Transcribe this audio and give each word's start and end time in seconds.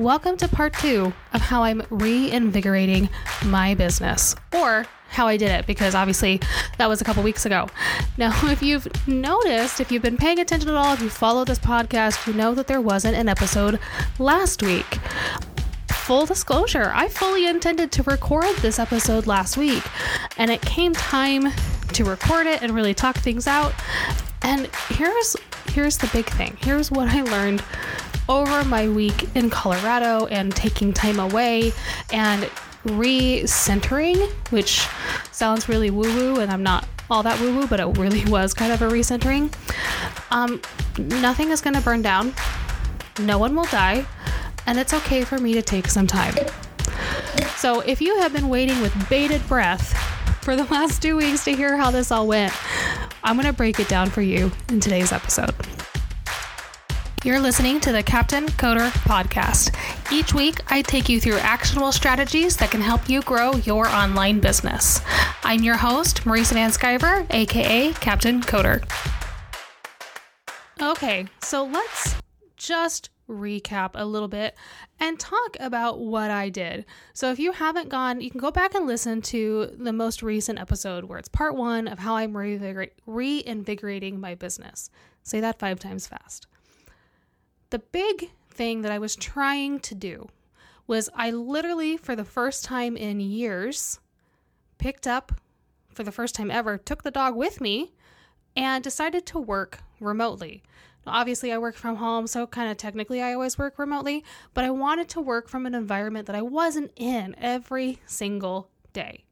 Welcome 0.00 0.38
to 0.38 0.48
part 0.48 0.72
two 0.72 1.12
of 1.34 1.42
how 1.42 1.62
I'm 1.62 1.82
reinvigorating 1.90 3.10
my 3.44 3.74
business, 3.74 4.34
or 4.50 4.86
how 5.10 5.26
I 5.26 5.36
did 5.36 5.50
it, 5.50 5.66
because 5.66 5.94
obviously 5.94 6.40
that 6.78 6.88
was 6.88 7.02
a 7.02 7.04
couple 7.04 7.22
weeks 7.22 7.44
ago. 7.44 7.68
Now, 8.16 8.32
if 8.50 8.62
you've 8.62 8.88
noticed, 9.06 9.78
if 9.78 9.92
you've 9.92 10.00
been 10.00 10.16
paying 10.16 10.38
attention 10.38 10.70
at 10.70 10.74
all, 10.74 10.94
if 10.94 11.02
you 11.02 11.10
follow 11.10 11.44
this 11.44 11.58
podcast, 11.58 12.26
you 12.26 12.32
know 12.32 12.54
that 12.54 12.66
there 12.66 12.80
wasn't 12.80 13.14
an 13.14 13.28
episode 13.28 13.78
last 14.18 14.62
week. 14.62 14.86
Full 15.88 16.24
disclosure, 16.24 16.92
I 16.94 17.08
fully 17.08 17.46
intended 17.46 17.92
to 17.92 18.02
record 18.04 18.56
this 18.62 18.78
episode 18.78 19.26
last 19.26 19.58
week, 19.58 19.84
and 20.38 20.50
it 20.50 20.62
came 20.62 20.94
time 20.94 21.52
to 21.92 22.04
record 22.04 22.46
it 22.46 22.62
and 22.62 22.72
really 22.72 22.94
talk 22.94 23.18
things 23.18 23.46
out. 23.46 23.74
And 24.40 24.70
here's 24.88 25.36
here's 25.66 25.98
the 25.98 26.08
big 26.08 26.24
thing. 26.24 26.56
Here's 26.62 26.90
what 26.90 27.08
I 27.08 27.20
learned 27.20 27.62
over 28.28 28.64
my 28.64 28.88
week 28.88 29.34
in 29.34 29.50
Colorado 29.50 30.26
and 30.26 30.54
taking 30.54 30.92
time 30.92 31.18
away 31.18 31.72
and 32.12 32.48
recentering, 32.84 34.30
which 34.50 34.86
sounds 35.32 35.68
really 35.68 35.90
woo 35.90 36.14
woo, 36.14 36.40
and 36.40 36.50
I'm 36.50 36.62
not 36.62 36.86
all 37.10 37.22
that 37.22 37.40
woo 37.40 37.56
woo, 37.56 37.66
but 37.66 37.80
it 37.80 37.98
really 37.98 38.24
was 38.30 38.54
kind 38.54 38.72
of 38.72 38.82
a 38.82 38.88
recentering. 38.88 39.52
Um, 40.30 40.60
nothing 40.98 41.50
is 41.50 41.60
going 41.60 41.74
to 41.74 41.80
burn 41.80 42.02
down, 42.02 42.34
no 43.18 43.38
one 43.38 43.54
will 43.54 43.64
die, 43.64 44.06
and 44.66 44.78
it's 44.78 44.94
okay 44.94 45.24
for 45.24 45.38
me 45.38 45.52
to 45.54 45.62
take 45.62 45.88
some 45.88 46.06
time. 46.06 46.34
So, 47.56 47.80
if 47.80 48.00
you 48.00 48.18
have 48.20 48.32
been 48.32 48.48
waiting 48.48 48.80
with 48.80 49.08
bated 49.08 49.46
breath 49.46 49.92
for 50.42 50.56
the 50.56 50.64
last 50.72 51.02
two 51.02 51.16
weeks 51.16 51.44
to 51.44 51.52
hear 51.52 51.76
how 51.76 51.90
this 51.90 52.10
all 52.10 52.26
went, 52.26 52.54
I'm 53.22 53.36
going 53.36 53.46
to 53.46 53.52
break 53.52 53.78
it 53.78 53.88
down 53.88 54.08
for 54.08 54.22
you 54.22 54.50
in 54.68 54.80
today's 54.80 55.12
episode. 55.12 55.54
You're 57.22 57.38
listening 57.38 57.80
to 57.80 57.92
the 57.92 58.02
Captain 58.02 58.46
Coder 58.46 58.88
podcast. 59.02 59.76
Each 60.10 60.32
week, 60.32 60.58
I 60.68 60.80
take 60.80 61.10
you 61.10 61.20
through 61.20 61.36
actionable 61.36 61.92
strategies 61.92 62.56
that 62.56 62.70
can 62.70 62.80
help 62.80 63.10
you 63.10 63.20
grow 63.20 63.56
your 63.56 63.86
online 63.88 64.40
business. 64.40 65.02
I'm 65.42 65.62
your 65.62 65.76
host, 65.76 66.24
Marisa 66.24 66.54
VanSkiver, 66.54 67.26
aka 67.28 67.92
Captain 67.92 68.40
Coder. 68.40 68.82
Okay, 70.80 71.26
so 71.42 71.64
let's 71.64 72.16
just 72.56 73.10
recap 73.28 73.90
a 73.96 74.06
little 74.06 74.26
bit 74.26 74.56
and 74.98 75.20
talk 75.20 75.58
about 75.60 75.98
what 75.98 76.30
I 76.30 76.48
did. 76.48 76.86
So 77.12 77.30
if 77.30 77.38
you 77.38 77.52
haven't 77.52 77.90
gone, 77.90 78.22
you 78.22 78.30
can 78.30 78.40
go 78.40 78.50
back 78.50 78.74
and 78.74 78.86
listen 78.86 79.20
to 79.22 79.76
the 79.78 79.92
most 79.92 80.22
recent 80.22 80.58
episode 80.58 81.04
where 81.04 81.18
it's 81.18 81.28
part 81.28 81.54
one 81.54 81.86
of 81.86 81.98
how 81.98 82.16
I'm 82.16 82.34
reinvigorating 82.34 84.20
my 84.20 84.34
business. 84.36 84.88
Say 85.22 85.40
that 85.40 85.58
five 85.58 85.78
times 85.78 86.06
fast. 86.06 86.46
The 87.70 87.78
big 87.78 88.30
thing 88.50 88.82
that 88.82 88.92
I 88.92 88.98
was 88.98 89.14
trying 89.14 89.78
to 89.80 89.94
do 89.94 90.28
was 90.88 91.08
I 91.14 91.30
literally, 91.30 91.96
for 91.96 92.16
the 92.16 92.24
first 92.24 92.64
time 92.64 92.96
in 92.96 93.20
years, 93.20 94.00
picked 94.78 95.06
up, 95.06 95.32
for 95.94 96.02
the 96.02 96.10
first 96.10 96.34
time 96.34 96.50
ever, 96.50 96.76
took 96.76 97.04
the 97.04 97.12
dog 97.12 97.36
with 97.36 97.60
me 97.60 97.92
and 98.56 98.82
decided 98.82 99.24
to 99.26 99.38
work 99.38 99.78
remotely. 100.00 100.64
Obviously, 101.06 101.52
I 101.52 101.58
work 101.58 101.76
from 101.76 101.96
home, 101.96 102.26
so 102.26 102.46
kind 102.46 102.70
of 102.70 102.76
technically 102.76 103.22
I 103.22 103.34
always 103.34 103.56
work 103.56 103.78
remotely, 103.78 104.24
but 104.52 104.64
I 104.64 104.70
wanted 104.70 105.08
to 105.10 105.20
work 105.20 105.48
from 105.48 105.64
an 105.64 105.74
environment 105.74 106.26
that 106.26 106.36
I 106.36 106.42
wasn't 106.42 106.90
in 106.96 107.36
every 107.38 108.00
single 108.04 108.68
day. 108.92 109.24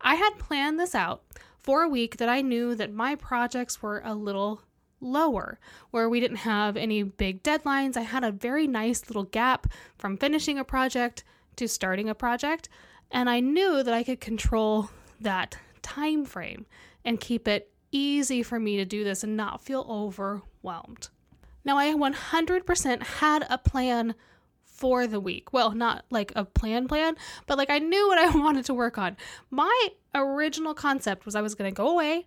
I 0.00 0.14
had 0.14 0.38
planned 0.38 0.80
this 0.80 0.94
out 0.94 1.22
for 1.58 1.82
a 1.82 1.88
week 1.88 2.16
that 2.16 2.28
I 2.28 2.40
knew 2.40 2.74
that 2.74 2.92
my 2.92 3.14
projects 3.14 3.82
were 3.82 4.00
a 4.04 4.14
little 4.14 4.62
lower, 5.02 5.58
where 5.90 6.08
we 6.08 6.20
didn't 6.20 6.38
have 6.38 6.76
any 6.76 7.02
big 7.02 7.42
deadlines. 7.42 7.96
I 7.96 8.02
had 8.02 8.24
a 8.24 8.32
very 8.32 8.66
nice 8.66 9.08
little 9.08 9.24
gap 9.24 9.66
from 9.98 10.16
finishing 10.16 10.58
a 10.58 10.64
project 10.64 11.24
to 11.56 11.68
starting 11.68 12.08
a 12.08 12.14
project, 12.14 12.68
and 13.10 13.28
I 13.28 13.40
knew 13.40 13.82
that 13.82 13.92
I 13.92 14.02
could 14.02 14.20
control 14.20 14.90
that 15.20 15.58
time 15.82 16.24
frame 16.24 16.66
and 17.04 17.20
keep 17.20 17.46
it 17.46 17.70
easy 17.90 18.42
for 18.42 18.58
me 18.58 18.76
to 18.78 18.84
do 18.84 19.04
this 19.04 19.22
and 19.22 19.36
not 19.36 19.60
feel 19.60 19.86
overwhelmed. 19.88 21.08
Now, 21.64 21.76
I 21.76 21.92
100% 21.92 23.02
had 23.02 23.46
a 23.48 23.58
plan 23.58 24.14
for 24.64 25.06
the 25.06 25.20
week. 25.20 25.52
Well, 25.52 25.72
not 25.72 26.04
like 26.10 26.32
a 26.34 26.44
plan 26.44 26.88
plan, 26.88 27.16
but 27.46 27.56
like 27.58 27.70
I 27.70 27.78
knew 27.78 28.08
what 28.08 28.18
I 28.18 28.30
wanted 28.36 28.64
to 28.64 28.74
work 28.74 28.98
on. 28.98 29.16
My 29.50 29.88
original 30.14 30.74
concept 30.74 31.24
was 31.24 31.36
I 31.36 31.40
was 31.40 31.54
going 31.54 31.72
to 31.72 31.76
go 31.76 31.88
away, 31.88 32.26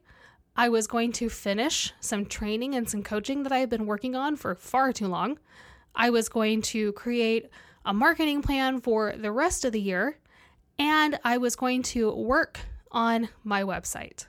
I 0.55 0.69
was 0.69 0.87
going 0.87 1.11
to 1.13 1.29
finish 1.29 1.93
some 1.99 2.25
training 2.25 2.75
and 2.75 2.89
some 2.89 3.03
coaching 3.03 3.43
that 3.43 3.51
I 3.51 3.59
had 3.59 3.69
been 3.69 3.85
working 3.85 4.15
on 4.15 4.35
for 4.35 4.55
far 4.55 4.93
too 4.93 5.07
long. 5.07 5.37
I 5.93 6.09
was 6.09 6.29
going 6.29 6.61
to 6.63 6.93
create 6.93 7.49
a 7.85 7.93
marketing 7.93 8.41
plan 8.41 8.79
for 8.79 9.13
the 9.17 9.31
rest 9.31 9.65
of 9.65 9.73
the 9.73 9.81
year, 9.81 10.17
and 10.79 11.19
I 11.23 11.37
was 11.37 11.55
going 11.55 11.83
to 11.83 12.11
work 12.11 12.59
on 12.91 13.29
my 13.43 13.63
website. 13.63 14.25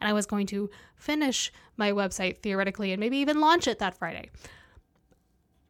And 0.00 0.08
I 0.08 0.12
was 0.12 0.26
going 0.26 0.46
to 0.48 0.70
finish 0.94 1.52
my 1.76 1.92
website 1.92 2.38
theoretically 2.38 2.92
and 2.92 3.00
maybe 3.00 3.18
even 3.18 3.40
launch 3.40 3.66
it 3.66 3.80
that 3.80 3.98
Friday. 3.98 4.30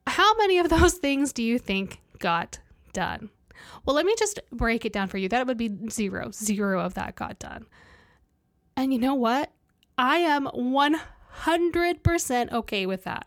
How 0.07 0.35
many 0.35 0.59
of 0.59 0.69
those 0.69 0.95
things 0.95 1.33
do 1.33 1.43
you 1.43 1.59
think 1.59 2.01
got 2.19 2.61
done? 2.93 3.31
Well, 3.85 3.97
let 3.97 4.07
me 4.07 4.15
just 4.19 4.41
break 4.53 4.85
it 4.85 4.93
down 4.93 5.09
for 5.09 5.19
you. 5.19 5.29
That 5.29 5.47
would 5.47 5.57
be 5.57 5.71
zero. 5.89 6.31
Zero 6.33 6.81
of 6.81 6.95
that 6.95 7.15
got 7.15 7.39
done. 7.39 7.67
And 8.77 8.93
you 8.93 8.99
know 8.99 9.15
what? 9.15 9.51
I 10.01 10.17
am 10.17 10.47
100% 10.47 12.53
okay 12.53 12.87
with 12.87 13.05
that. 13.05 13.27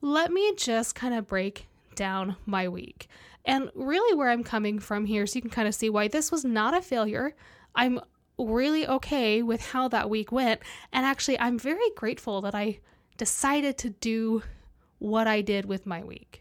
Let 0.00 0.32
me 0.32 0.54
just 0.56 0.94
kind 0.94 1.12
of 1.12 1.26
break 1.26 1.66
down 1.94 2.36
my 2.46 2.68
week 2.68 3.06
and 3.44 3.70
really 3.74 4.16
where 4.16 4.30
I'm 4.30 4.42
coming 4.42 4.78
from 4.78 5.04
here 5.04 5.26
so 5.26 5.36
you 5.36 5.42
can 5.42 5.50
kind 5.50 5.68
of 5.68 5.74
see 5.74 5.90
why 5.90 6.08
this 6.08 6.32
was 6.32 6.42
not 6.42 6.74
a 6.74 6.80
failure. 6.80 7.34
I'm 7.74 8.00
really 8.38 8.88
okay 8.88 9.42
with 9.42 9.60
how 9.60 9.88
that 9.88 10.08
week 10.08 10.32
went. 10.32 10.62
And 10.90 11.04
actually, 11.04 11.38
I'm 11.38 11.58
very 11.58 11.90
grateful 11.94 12.40
that 12.40 12.54
I 12.54 12.78
decided 13.18 13.76
to 13.76 13.90
do 13.90 14.42
what 15.00 15.26
I 15.26 15.42
did 15.42 15.66
with 15.66 15.84
my 15.84 16.02
week. 16.02 16.40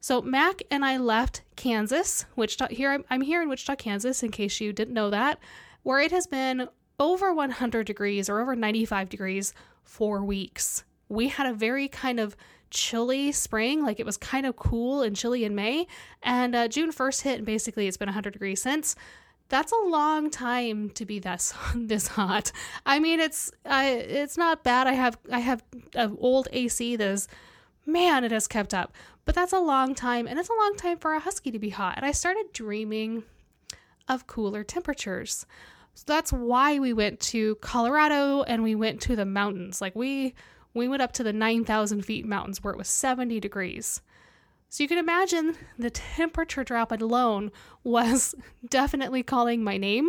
So 0.00 0.22
Mac 0.22 0.62
and 0.70 0.84
I 0.84 0.98
left 0.98 1.42
Kansas, 1.56 2.26
Wichita. 2.36 2.68
Here 2.68 3.02
I'm 3.10 3.22
here 3.22 3.42
in 3.42 3.48
Wichita, 3.48 3.74
Kansas. 3.74 4.22
In 4.22 4.30
case 4.30 4.60
you 4.60 4.72
didn't 4.72 4.94
know 4.94 5.10
that, 5.10 5.40
where 5.82 5.98
it 5.98 6.12
has 6.12 6.28
been 6.28 6.68
over 6.98 7.32
100 7.32 7.86
degrees 7.86 8.28
or 8.28 8.40
over 8.40 8.54
95 8.54 9.08
degrees 9.08 9.54
for 9.84 10.24
weeks. 10.24 10.84
We 11.08 11.28
had 11.28 11.46
a 11.46 11.52
very 11.52 11.88
kind 11.88 12.20
of 12.20 12.36
chilly 12.70 13.32
spring, 13.32 13.84
like 13.84 14.00
it 14.00 14.06
was 14.06 14.16
kind 14.16 14.46
of 14.46 14.56
cool 14.56 15.02
and 15.02 15.14
chilly 15.14 15.44
in 15.44 15.54
May, 15.54 15.86
and 16.22 16.54
uh, 16.54 16.68
June 16.68 16.90
1st 16.90 17.22
hit, 17.22 17.36
and 17.36 17.46
basically 17.46 17.86
it's 17.86 17.96
been 17.96 18.06
100 18.06 18.32
degrees 18.32 18.62
since. 18.62 18.96
That's 19.48 19.72
a 19.72 19.88
long 19.88 20.30
time 20.30 20.88
to 20.90 21.04
be 21.04 21.18
this 21.18 21.52
this 21.74 22.06
hot. 22.08 22.52
I 22.86 22.98
mean, 22.98 23.20
it's 23.20 23.52
uh, 23.66 23.82
it's 23.84 24.38
not 24.38 24.64
bad. 24.64 24.86
I 24.86 24.94
have 24.94 25.18
I 25.30 25.40
have 25.40 25.62
an 25.94 26.16
old 26.18 26.48
AC 26.52 26.96
that 26.96 27.06
is, 27.06 27.28
man, 27.84 28.24
it 28.24 28.32
has 28.32 28.48
kept 28.48 28.72
up. 28.72 28.94
But 29.24 29.34
that's 29.34 29.52
a 29.52 29.60
long 29.60 29.94
time, 29.94 30.26
and 30.26 30.38
it's 30.38 30.48
a 30.48 30.54
long 30.54 30.74
time 30.76 30.98
for 30.98 31.14
a 31.14 31.20
husky 31.20 31.50
to 31.50 31.58
be 31.58 31.70
hot. 31.70 31.94
And 31.96 32.06
I 32.06 32.12
started 32.12 32.52
dreaming 32.52 33.24
of 34.08 34.26
cooler 34.26 34.64
temperatures. 34.64 35.46
So 35.94 36.04
that's 36.06 36.32
why 36.32 36.78
we 36.78 36.92
went 36.92 37.20
to 37.20 37.56
Colorado 37.56 38.42
and 38.42 38.62
we 38.62 38.74
went 38.74 39.00
to 39.02 39.16
the 39.16 39.26
mountains. 39.26 39.80
Like 39.80 39.94
we 39.94 40.34
we 40.74 40.88
went 40.88 41.02
up 41.02 41.12
to 41.12 41.22
the 41.22 41.34
9,000 41.34 42.02
feet 42.02 42.26
mountains 42.26 42.64
where 42.64 42.72
it 42.72 42.78
was 42.78 42.88
70 42.88 43.40
degrees. 43.40 44.00
So 44.70 44.82
you 44.82 44.88
can 44.88 44.96
imagine 44.96 45.54
the 45.78 45.90
temperature 45.90 46.64
drop 46.64 46.92
alone 46.92 47.52
was 47.84 48.34
definitely 48.70 49.22
calling 49.22 49.62
my 49.62 49.76
name. 49.76 50.08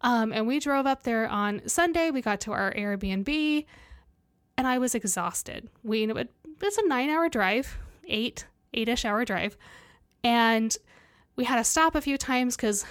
Um, 0.00 0.32
and 0.32 0.46
we 0.46 0.60
drove 0.60 0.86
up 0.86 1.02
there 1.02 1.28
on 1.28 1.60
Sunday. 1.68 2.10
We 2.10 2.22
got 2.22 2.40
to 2.42 2.52
our 2.52 2.72
Airbnb, 2.72 3.66
and 4.56 4.66
I 4.66 4.78
was 4.78 4.94
exhausted. 4.94 5.68
We 5.82 6.04
it, 6.10 6.30
it's 6.62 6.78
a 6.78 6.86
nine 6.86 7.10
hour 7.10 7.28
drive, 7.28 7.76
eight 8.06 8.46
eight 8.72 8.88
ish 8.88 9.04
hour 9.04 9.24
drive, 9.24 9.56
and 10.22 10.74
we 11.36 11.44
had 11.44 11.56
to 11.56 11.64
stop 11.64 11.94
a 11.94 12.00
few 12.00 12.16
times 12.16 12.56
because 12.56 12.86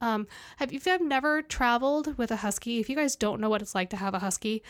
um, 0.00 0.26
have 0.56 0.72
if 0.72 0.86
you've 0.86 1.00
never 1.00 1.42
traveled 1.42 2.16
with 2.18 2.30
a 2.30 2.36
husky, 2.36 2.78
if 2.78 2.88
you 2.88 2.96
guys 2.96 3.16
don't 3.16 3.40
know 3.40 3.48
what 3.48 3.62
it's 3.62 3.74
like 3.74 3.90
to 3.90 3.96
have 3.96 4.14
a 4.14 4.20
husky, 4.20 4.62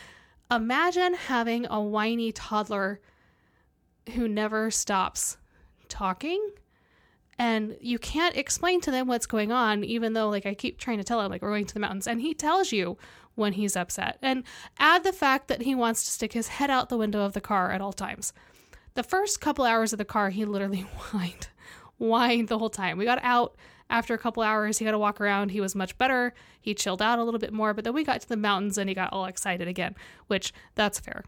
imagine 0.51 1.15
having 1.15 1.67
a 1.67 1.81
whiny 1.81 2.33
toddler 2.33 3.01
who 4.15 4.27
never 4.27 4.71
stops 4.71 5.37
talking 5.89 6.51
and 7.39 7.77
you 7.81 7.99
can't 7.99 8.37
explain 8.37 8.81
to 8.81 8.91
them 8.91 9.07
what's 9.07 9.27
going 9.27 9.53
on 9.53 9.85
even 9.85 10.13
though 10.13 10.29
like 10.29 10.45
i 10.45 10.55
keep 10.55 10.79
trying 10.79 10.99
to 10.99 11.05
tell 11.05 11.21
him 11.21 11.31
like 11.31 11.41
we're 11.41 11.51
going 11.51 11.65
to 11.65 11.75
the 11.75 11.81
mountains 11.81 12.07
and 12.07 12.21
he 12.21 12.35
tells 12.35 12.73
you 12.73 12.97
when 13.39 13.53
he's 13.53 13.77
upset. 13.77 14.19
And 14.21 14.43
add 14.79 15.05
the 15.05 15.13
fact 15.13 15.49
that 15.49 15.63
he 15.63 15.75
wants 15.75 16.05
to 16.05 16.11
stick 16.11 16.33
his 16.33 16.49
head 16.49 16.71
out 16.71 16.89
the 16.89 16.99
window 16.99 17.25
of 17.25 17.33
the 17.33 17.41
car 17.41 17.71
at 17.71 17.81
all 17.81 17.93
times. 17.93 18.33
The 18.95 19.05
first 19.05 19.41
couple 19.41 19.65
hours 19.65 19.93
of 19.93 19.99
the 19.99 20.05
car 20.05 20.31
he 20.31 20.45
literally 20.45 20.81
whined 21.13 21.49
whined 21.99 22.49
the 22.49 22.59
whole 22.59 22.71
time. 22.71 22.99
We 22.99 23.05
got 23.05 23.23
out 23.23 23.57
after 23.91 24.15
a 24.15 24.19
couple 24.19 24.43
hours, 24.43 24.79
he 24.79 24.85
got 24.85 24.91
to 24.93 24.99
walk 24.99 25.21
around. 25.21 25.51
He 25.51 25.61
was 25.61 25.75
much 25.75 25.97
better. 25.97 26.35
He 26.61 26.75
chilled 26.75 27.01
out 27.01 27.19
a 27.19 27.25
little 27.25 27.41
bit 27.41 27.53
more, 27.53 27.73
but 27.73 27.85
then 27.85 27.95
we 27.95 28.05
got 28.05 28.21
to 28.21 28.29
the 28.29 28.37
mountains 28.37 28.77
and 28.77 28.89
he 28.89 28.95
got 28.95 29.13
all 29.13 29.25
excited 29.25 29.67
again, 29.67 29.95
which 30.27 30.53
that's 30.75 31.01
fair. 31.01 31.25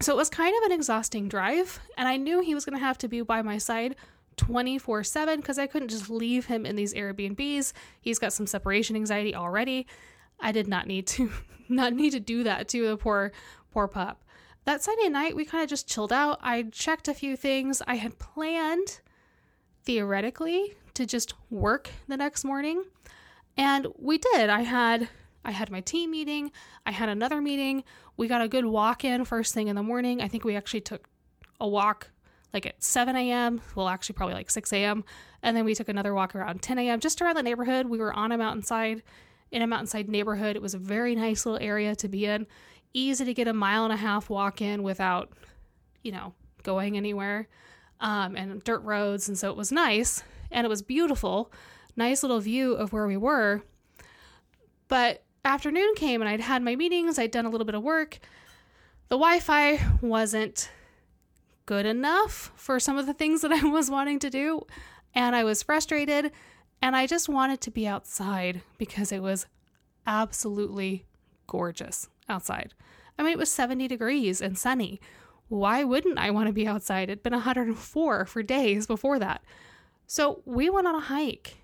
So 0.00 0.12
it 0.12 0.16
was 0.16 0.30
kind 0.30 0.54
of 0.56 0.64
an 0.64 0.72
exhausting 0.72 1.28
drive, 1.28 1.80
and 1.96 2.08
I 2.08 2.16
knew 2.16 2.40
he 2.40 2.54
was 2.54 2.64
going 2.64 2.76
to 2.78 2.84
have 2.84 2.98
to 2.98 3.08
be 3.08 3.22
by 3.22 3.42
my 3.42 3.58
side 3.58 3.96
24 4.36 5.04
7 5.04 5.40
because 5.40 5.58
I 5.58 5.66
couldn't 5.66 5.88
just 5.88 6.10
leave 6.10 6.46
him 6.46 6.66
in 6.66 6.76
these 6.76 6.94
Airbnbs. 6.94 7.72
He's 8.00 8.18
got 8.18 8.32
some 8.32 8.46
separation 8.46 8.96
anxiety 8.96 9.34
already. 9.34 9.86
I 10.40 10.52
did 10.52 10.66
not 10.66 10.86
need 10.86 11.06
to 11.08 11.30
not 11.68 11.92
need 11.92 12.10
to 12.10 12.20
do 12.20 12.42
that 12.42 12.68
to 12.68 12.88
the 12.88 12.96
poor 12.96 13.32
poor 13.70 13.86
pup. 13.86 14.24
That 14.64 14.82
Sunday 14.82 15.08
night 15.08 15.36
we 15.36 15.44
kind 15.44 15.62
of 15.62 15.70
just 15.70 15.88
chilled 15.88 16.12
out. 16.12 16.38
I 16.42 16.62
checked 16.64 17.06
a 17.06 17.14
few 17.14 17.36
things. 17.36 17.80
I 17.86 17.94
had 17.96 18.18
planned 18.18 19.00
theoretically 19.84 20.74
to 20.94 21.06
just 21.06 21.34
work 21.50 21.90
the 22.08 22.16
next 22.16 22.44
morning. 22.44 22.84
And 23.56 23.86
we 23.98 24.18
did. 24.18 24.50
I 24.50 24.62
had 24.62 25.08
I 25.44 25.50
had 25.50 25.70
my 25.70 25.80
team 25.80 26.10
meeting, 26.10 26.50
I 26.86 26.90
had 26.90 27.08
another 27.08 27.40
meeting. 27.40 27.84
We 28.16 28.28
got 28.28 28.40
a 28.40 28.48
good 28.48 28.64
walk 28.64 29.04
in 29.04 29.24
first 29.24 29.52
thing 29.52 29.68
in 29.68 29.76
the 29.76 29.82
morning. 29.82 30.22
I 30.22 30.28
think 30.28 30.44
we 30.44 30.56
actually 30.56 30.80
took 30.80 31.06
a 31.60 31.68
walk 31.68 32.10
like 32.54 32.66
at 32.66 32.82
7 32.82 33.14
a.m. 33.16 33.60
Well, 33.74 33.88
actually, 33.88 34.14
probably 34.14 34.34
like 34.34 34.50
6 34.50 34.72
a.m. 34.72 35.04
And 35.42 35.56
then 35.56 35.64
we 35.64 35.74
took 35.74 35.88
another 35.88 36.14
walk 36.14 36.34
around 36.34 36.62
10 36.62 36.78
a.m. 36.78 37.00
just 37.00 37.20
around 37.20 37.34
the 37.34 37.42
neighborhood. 37.42 37.86
We 37.86 37.98
were 37.98 38.12
on 38.12 38.32
a 38.32 38.38
mountainside, 38.38 39.02
in 39.50 39.60
a 39.60 39.66
mountainside 39.66 40.08
neighborhood. 40.08 40.54
It 40.56 40.62
was 40.62 40.72
a 40.72 40.78
very 40.78 41.14
nice 41.16 41.44
little 41.44 41.60
area 41.60 41.96
to 41.96 42.08
be 42.08 42.26
in. 42.26 42.46
Easy 42.94 43.24
to 43.24 43.34
get 43.34 43.48
a 43.48 43.52
mile 43.52 43.84
and 43.84 43.92
a 43.92 43.96
half 43.96 44.30
walk 44.30 44.62
in 44.62 44.84
without, 44.84 45.32
you 46.02 46.12
know, 46.12 46.32
going 46.62 46.96
anywhere. 46.96 47.48
Um, 48.00 48.36
and 48.36 48.62
dirt 48.62 48.82
roads. 48.82 49.28
And 49.28 49.36
so 49.36 49.50
it 49.50 49.56
was 49.56 49.72
nice 49.72 50.22
and 50.54 50.64
it 50.64 50.70
was 50.70 50.82
beautiful. 50.82 51.52
Nice 51.96 52.22
little 52.22 52.40
view 52.40 52.72
of 52.72 52.92
where 52.92 53.06
we 53.06 53.16
were. 53.16 53.62
But 54.88 55.22
afternoon 55.44 55.94
came 55.96 56.22
and 56.22 56.28
I'd 56.28 56.40
had 56.40 56.62
my 56.62 56.76
meetings, 56.76 57.18
I'd 57.18 57.30
done 57.30 57.44
a 57.44 57.50
little 57.50 57.66
bit 57.66 57.74
of 57.74 57.82
work. 57.82 58.18
The 59.08 59.16
Wi 59.16 59.40
Fi 59.40 59.80
wasn't 60.00 60.70
good 61.66 61.86
enough 61.86 62.52
for 62.56 62.80
some 62.80 62.96
of 62.96 63.06
the 63.06 63.14
things 63.14 63.42
that 63.42 63.52
I 63.64 63.64
was 63.64 63.90
wanting 63.90 64.18
to 64.20 64.30
do. 64.30 64.62
And 65.14 65.36
I 65.36 65.44
was 65.44 65.62
frustrated 65.62 66.32
and 66.80 66.96
I 66.96 67.06
just 67.06 67.28
wanted 67.28 67.60
to 67.62 67.70
be 67.70 67.86
outside 67.86 68.62
because 68.78 69.12
it 69.12 69.22
was 69.22 69.46
absolutely 70.06 71.04
gorgeous 71.46 72.08
outside. 72.28 72.74
I 73.18 73.22
mean, 73.22 73.32
it 73.32 73.38
was 73.38 73.50
70 73.50 73.88
degrees 73.88 74.40
and 74.40 74.58
sunny. 74.58 75.00
Why 75.48 75.84
wouldn't 75.84 76.18
I 76.18 76.30
want 76.30 76.48
to 76.48 76.52
be 76.52 76.66
outside? 76.66 77.10
It'd 77.10 77.22
been 77.22 77.32
104 77.32 78.26
for 78.26 78.42
days 78.42 78.86
before 78.86 79.18
that. 79.18 79.42
So 80.06 80.42
we 80.44 80.70
went 80.70 80.86
on 80.86 80.94
a 80.94 81.00
hike 81.00 81.56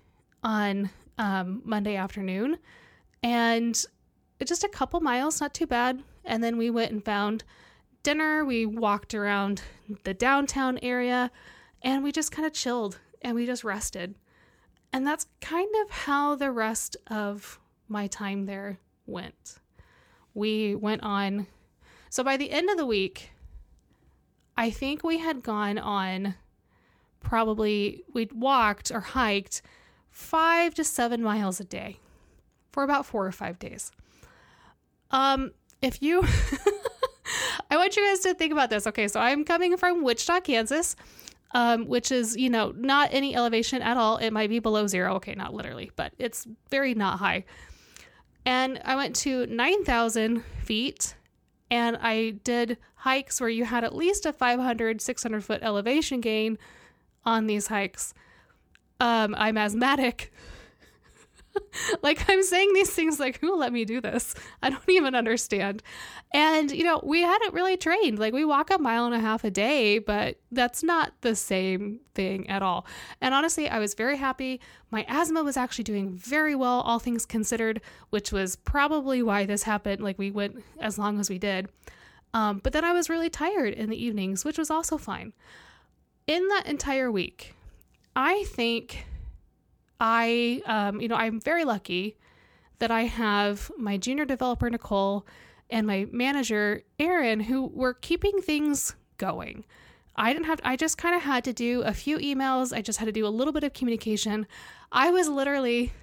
on 0.43 0.89
um, 1.17 1.61
Monday 1.63 1.95
afternoon 1.95 2.57
and 3.23 3.85
just 4.43 4.63
a 4.63 4.69
couple 4.69 4.99
miles, 4.99 5.39
not 5.39 5.53
too 5.53 5.67
bad. 5.67 6.03
And 6.25 6.43
then 6.43 6.57
we 6.57 6.69
went 6.69 6.91
and 6.91 7.03
found 7.03 7.43
dinner. 8.03 8.43
We 8.43 8.65
walked 8.65 9.13
around 9.13 9.61
the 10.03 10.13
downtown 10.13 10.79
area 10.79 11.31
and 11.83 12.03
we 12.03 12.11
just 12.11 12.31
kind 12.31 12.45
of 12.45 12.53
chilled 12.53 12.99
and 13.21 13.35
we 13.35 13.45
just 13.45 13.63
rested. 13.63 14.15
And 14.93 15.05
that's 15.05 15.27
kind 15.39 15.69
of 15.83 15.91
how 15.91 16.35
the 16.35 16.51
rest 16.51 16.97
of 17.07 17.59
my 17.87 18.07
time 18.07 18.45
there 18.45 18.79
went. 19.05 19.57
We 20.33 20.75
went 20.75 21.03
on, 21.03 21.47
so 22.09 22.23
by 22.23 22.37
the 22.37 22.51
end 22.51 22.69
of 22.69 22.77
the 22.77 22.85
week, 22.85 23.31
I 24.57 24.69
think 24.69 25.03
we 25.03 25.19
had 25.19 25.43
gone 25.43 25.77
on 25.77 26.35
probably, 27.21 28.03
we'd 28.13 28.33
walked 28.33 28.91
or 28.91 28.99
hiked 28.99 29.61
five 30.09 30.73
to 30.75 30.83
seven 30.83 31.23
miles 31.23 31.59
a 31.59 31.63
day 31.63 31.99
for 32.71 32.83
about 32.83 33.05
four 33.05 33.25
or 33.25 33.31
five 33.31 33.59
days. 33.59 33.91
Um, 35.11 35.51
if 35.81 36.01
you, 36.01 36.23
I 37.71 37.77
want 37.77 37.95
you 37.95 38.05
guys 38.05 38.19
to 38.19 38.33
think 38.33 38.51
about 38.51 38.69
this. 38.69 38.85
Okay, 38.87 39.07
so 39.07 39.19
I'm 39.19 39.43
coming 39.43 39.77
from 39.77 40.03
Wichita, 40.03 40.41
Kansas, 40.41 40.95
um, 41.53 41.87
which 41.87 42.11
is, 42.11 42.35
you 42.37 42.49
know, 42.49 42.73
not 42.75 43.09
any 43.11 43.35
elevation 43.35 43.81
at 43.81 43.97
all. 43.97 44.17
It 44.17 44.31
might 44.31 44.49
be 44.49 44.59
below 44.59 44.87
zero. 44.87 45.15
Okay, 45.15 45.35
not 45.35 45.53
literally, 45.53 45.91
but 45.95 46.13
it's 46.17 46.45
very 46.69 46.93
not 46.93 47.19
high. 47.19 47.45
And 48.45 48.81
I 48.83 48.95
went 48.95 49.15
to 49.17 49.45
9,000 49.47 50.43
feet 50.63 51.15
and 51.69 51.97
I 52.01 52.31
did 52.43 52.77
hikes 52.95 53.39
where 53.39 53.49
you 53.49 53.65
had 53.65 53.83
at 53.83 53.95
least 53.95 54.25
a 54.25 54.33
500, 54.33 55.01
600 55.01 55.43
foot 55.43 55.59
elevation 55.61 56.21
gain 56.21 56.57
on 57.25 57.47
these 57.47 57.67
hikes. 57.67 58.13
Um, 58.99 59.35
I'm 59.37 59.57
asthmatic. 59.57 60.31
like 62.01 62.29
I'm 62.29 62.43
saying 62.43 62.73
these 62.73 62.91
things 62.91 63.19
like 63.19 63.39
who 63.39 63.55
let 63.55 63.73
me 63.73 63.85
do 63.85 64.01
this? 64.01 64.35
I 64.61 64.69
don't 64.69 64.81
even 64.89 65.15
understand. 65.15 65.83
And 66.33 66.71
you 66.71 66.83
know, 66.83 67.01
we 67.03 67.21
hadn't 67.21 67.53
really 67.53 67.77
trained. 67.77 68.19
Like 68.19 68.33
we 68.33 68.45
walk 68.45 68.69
a 68.69 68.77
mile 68.77 69.05
and 69.05 69.15
a 69.15 69.19
half 69.19 69.43
a 69.43 69.51
day, 69.51 69.99
but 69.99 70.39
that's 70.51 70.83
not 70.83 71.13
the 71.21 71.35
same 71.35 71.99
thing 72.13 72.49
at 72.49 72.61
all. 72.61 72.85
And 73.21 73.33
honestly, 73.33 73.69
I 73.69 73.79
was 73.79 73.93
very 73.93 74.17
happy. 74.17 74.59
My 74.91 75.05
asthma 75.07 75.43
was 75.43 75.57
actually 75.57 75.83
doing 75.83 76.11
very 76.11 76.55
well 76.55 76.81
all 76.81 76.99
things 76.99 77.25
considered, 77.25 77.81
which 78.09 78.31
was 78.31 78.55
probably 78.55 79.23
why 79.23 79.45
this 79.45 79.63
happened. 79.63 80.01
Like 80.01 80.17
we 80.17 80.31
went 80.31 80.63
as 80.79 80.97
long 80.97 81.19
as 81.19 81.29
we 81.29 81.37
did. 81.37 81.69
Um, 82.33 82.61
but 82.63 82.71
then 82.71 82.85
I 82.85 82.93
was 82.93 83.09
really 83.09 83.29
tired 83.29 83.73
in 83.73 83.89
the 83.89 84.01
evenings, 84.01 84.45
which 84.45 84.57
was 84.57 84.69
also 84.69 84.97
fine. 84.97 85.33
In 86.27 86.47
that 86.49 86.67
entire 86.67 87.11
week, 87.11 87.55
I 88.15 88.43
think 88.45 89.05
I, 89.99 90.61
um, 90.65 91.01
you 91.01 91.07
know, 91.07 91.15
I'm 91.15 91.39
very 91.39 91.65
lucky 91.65 92.17
that 92.79 92.91
I 92.91 93.03
have 93.03 93.71
my 93.77 93.97
junior 93.97 94.25
developer, 94.25 94.69
Nicole, 94.69 95.25
and 95.69 95.85
my 95.85 96.07
manager, 96.11 96.81
Erin, 96.99 97.41
who 97.41 97.67
were 97.67 97.93
keeping 97.93 98.41
things 98.41 98.95
going. 99.17 99.63
I 100.15 100.33
didn't 100.33 100.45
have, 100.45 100.59
I 100.63 100.75
just 100.75 100.97
kind 100.97 101.15
of 101.15 101.21
had 101.21 101.43
to 101.45 101.53
do 101.53 101.81
a 101.83 101.93
few 101.93 102.17
emails. 102.17 102.75
I 102.75 102.81
just 102.81 102.99
had 102.99 103.05
to 103.05 103.11
do 103.11 103.25
a 103.25 103.29
little 103.29 103.53
bit 103.53 103.63
of 103.63 103.73
communication. 103.73 104.47
I 104.91 105.11
was 105.11 105.29
literally, 105.29 105.93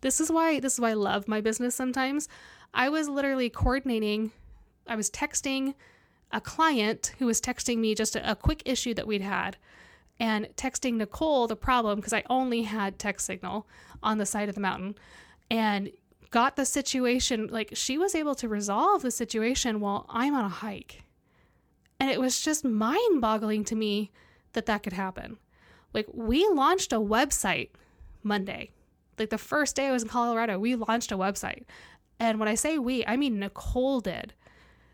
this 0.00 0.20
is 0.20 0.32
why, 0.32 0.58
this 0.58 0.74
is 0.74 0.80
why 0.80 0.90
I 0.90 0.94
love 0.94 1.28
my 1.28 1.40
business 1.40 1.74
sometimes. 1.74 2.28
I 2.74 2.88
was 2.88 3.08
literally 3.08 3.50
coordinating, 3.50 4.32
I 4.86 4.96
was 4.96 5.10
texting 5.10 5.74
a 6.32 6.40
client 6.40 7.14
who 7.18 7.26
was 7.26 7.40
texting 7.40 7.78
me 7.78 7.94
just 7.94 8.16
a, 8.16 8.30
a 8.30 8.36
quick 8.36 8.62
issue 8.64 8.94
that 8.94 9.06
we'd 9.06 9.22
had 9.22 9.56
and 10.18 10.48
texting 10.56 10.94
Nicole 10.94 11.46
the 11.46 11.56
problem 11.56 11.96
because 11.96 12.12
I 12.12 12.22
only 12.30 12.62
had 12.62 12.98
text 12.98 13.26
signal 13.26 13.66
on 14.02 14.18
the 14.18 14.26
side 14.26 14.48
of 14.48 14.54
the 14.54 14.60
mountain 14.60 14.94
and 15.50 15.90
got 16.30 16.56
the 16.56 16.64
situation 16.64 17.48
like 17.48 17.70
she 17.74 17.98
was 17.98 18.14
able 18.14 18.34
to 18.36 18.48
resolve 18.48 19.02
the 19.02 19.10
situation 19.10 19.80
while 19.80 20.06
I'm 20.08 20.34
on 20.34 20.44
a 20.44 20.48
hike. 20.48 21.02
And 22.00 22.10
it 22.10 22.20
was 22.20 22.40
just 22.40 22.64
mind 22.64 23.20
boggling 23.20 23.64
to 23.64 23.76
me 23.76 24.10
that 24.54 24.66
that 24.66 24.82
could 24.82 24.94
happen. 24.94 25.38
Like, 25.92 26.06
we 26.12 26.48
launched 26.48 26.92
a 26.92 27.00
website 27.00 27.68
Monday. 28.22 28.70
Like, 29.18 29.30
the 29.30 29.38
first 29.38 29.76
day 29.76 29.88
I 29.88 29.92
was 29.92 30.02
in 30.02 30.08
Colorado, 30.08 30.58
we 30.58 30.74
launched 30.74 31.12
a 31.12 31.18
website. 31.18 31.64
And 32.18 32.40
when 32.40 32.48
I 32.48 32.54
say 32.54 32.78
we, 32.78 33.04
I 33.06 33.16
mean 33.16 33.38
Nicole 33.38 34.00
did. 34.00 34.32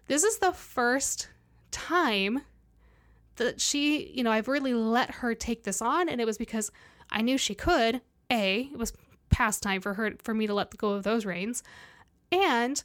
This 0.07 0.25
is 0.25 0.39
the 0.39 0.53
first 0.53 1.29
time 1.71 2.43
that 3.37 3.61
she, 3.61 4.11
you 4.13 4.23
know, 4.23 4.33
I've 4.33 4.49
really 4.49 4.75
let 4.75 5.11
her 5.17 5.35
take 5.35 5.65
this 5.65 5.81
on, 5.81 6.09
and 6.09 6.21
it 6.21 6.27
was 6.27 6.39
because 6.39 6.71
I 7.11 7.23
knew 7.23 7.39
she 7.39 7.55
could. 7.55 8.01
A, 8.31 8.69
it 8.73 8.79
was 8.79 8.93
past 9.31 9.63
time 9.63 9.81
for 9.81 9.95
her 9.95 10.13
for 10.23 10.35
me 10.35 10.47
to 10.47 10.55
let 10.55 10.77
go 10.77 10.91
of 10.91 11.03
those 11.03 11.25
reins, 11.25 11.63
and 12.31 12.83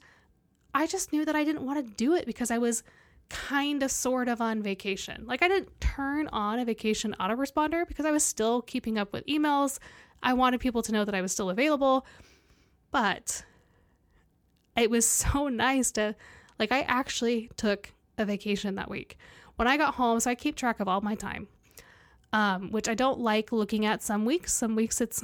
I 0.73 0.87
just 0.87 1.11
knew 1.11 1.25
that 1.25 1.35
I 1.35 1.43
didn't 1.43 1.65
want 1.65 1.85
to 1.85 1.93
do 1.93 2.15
it 2.15 2.25
because 2.25 2.49
I 2.49 2.57
was 2.57 2.83
kind 3.29 3.83
of 3.83 3.91
sort 3.91 4.27
of 4.27 4.41
on 4.41 4.61
vacation. 4.61 5.23
Like 5.25 5.41
I 5.41 5.47
didn't 5.47 5.69
turn 5.81 6.27
on 6.29 6.59
a 6.59 6.65
vacation 6.65 7.15
autoresponder 7.19 7.87
because 7.87 8.05
I 8.05 8.11
was 8.11 8.23
still 8.23 8.61
keeping 8.61 8.97
up 8.97 9.11
with 9.13 9.25
emails. 9.25 9.79
I 10.21 10.33
wanted 10.33 10.59
people 10.59 10.81
to 10.83 10.91
know 10.91 11.05
that 11.05 11.15
I 11.15 11.21
was 11.21 11.31
still 11.31 11.49
available. 11.49 12.05
But 12.91 13.43
it 14.77 14.89
was 14.89 15.05
so 15.07 15.47
nice 15.47 15.91
to 15.93 16.15
like 16.59 16.71
I 16.71 16.81
actually 16.81 17.49
took 17.57 17.91
a 18.17 18.25
vacation 18.25 18.75
that 18.75 18.89
week 18.89 19.17
when 19.55 19.67
I 19.67 19.77
got 19.77 19.95
home, 19.95 20.19
so 20.19 20.31
I 20.31 20.35
keep 20.35 20.55
track 20.55 20.79
of 20.79 20.87
all 20.87 21.01
my 21.01 21.15
time, 21.15 21.47
um, 22.31 22.71
which 22.71 22.89
I 22.89 22.95
don't 22.95 23.19
like 23.19 23.51
looking 23.51 23.85
at 23.85 24.01
some 24.01 24.25
weeks. 24.25 24.53
Some 24.53 24.75
weeks 24.75 25.01
it's 25.01 25.23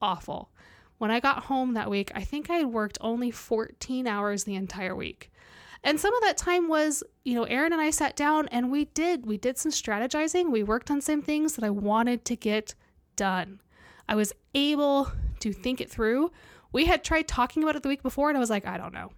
awful. 0.00 0.50
When 0.98 1.10
I 1.10 1.20
got 1.20 1.44
home 1.44 1.74
that 1.74 1.90
week, 1.90 2.12
I 2.14 2.22
think 2.22 2.48
I 2.48 2.56
had 2.56 2.66
worked 2.66 2.98
only 3.00 3.30
14 3.30 4.06
hours 4.06 4.44
the 4.44 4.54
entire 4.54 4.94
week. 4.94 5.30
And 5.82 6.00
some 6.00 6.14
of 6.14 6.22
that 6.22 6.38
time 6.38 6.68
was, 6.68 7.02
you 7.24 7.34
know, 7.34 7.44
Erin 7.44 7.72
and 7.72 7.82
I 7.82 7.90
sat 7.90 8.16
down 8.16 8.48
and 8.48 8.70
we 8.70 8.86
did, 8.86 9.26
we 9.26 9.36
did 9.36 9.58
some 9.58 9.72
strategizing. 9.72 10.50
We 10.50 10.62
worked 10.62 10.90
on 10.90 11.02
some 11.02 11.20
things 11.20 11.56
that 11.56 11.64
I 11.64 11.70
wanted 11.70 12.24
to 12.26 12.36
get 12.36 12.74
done. 13.16 13.60
I 14.08 14.14
was 14.14 14.32
able 14.54 15.10
to 15.40 15.52
think 15.52 15.80
it 15.80 15.90
through. 15.90 16.30
We 16.72 16.86
had 16.86 17.04
tried 17.04 17.28
talking 17.28 17.62
about 17.62 17.76
it 17.76 17.82
the 17.82 17.88
week 17.88 18.02
before 18.02 18.30
and 18.30 18.36
I 18.36 18.40
was 18.40 18.50
like, 18.50 18.66
I 18.66 18.78
don't 18.78 18.94
know. 18.94 19.10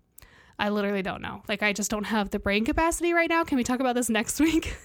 I 0.58 0.70
literally 0.70 1.02
don't 1.02 1.22
know. 1.22 1.42
Like, 1.48 1.62
I 1.62 1.72
just 1.72 1.90
don't 1.90 2.04
have 2.04 2.30
the 2.30 2.38
brain 2.38 2.64
capacity 2.64 3.12
right 3.12 3.28
now. 3.28 3.44
Can 3.44 3.56
we 3.56 3.64
talk 3.64 3.80
about 3.80 3.94
this 3.94 4.08
next 4.08 4.40
week? 4.40 4.76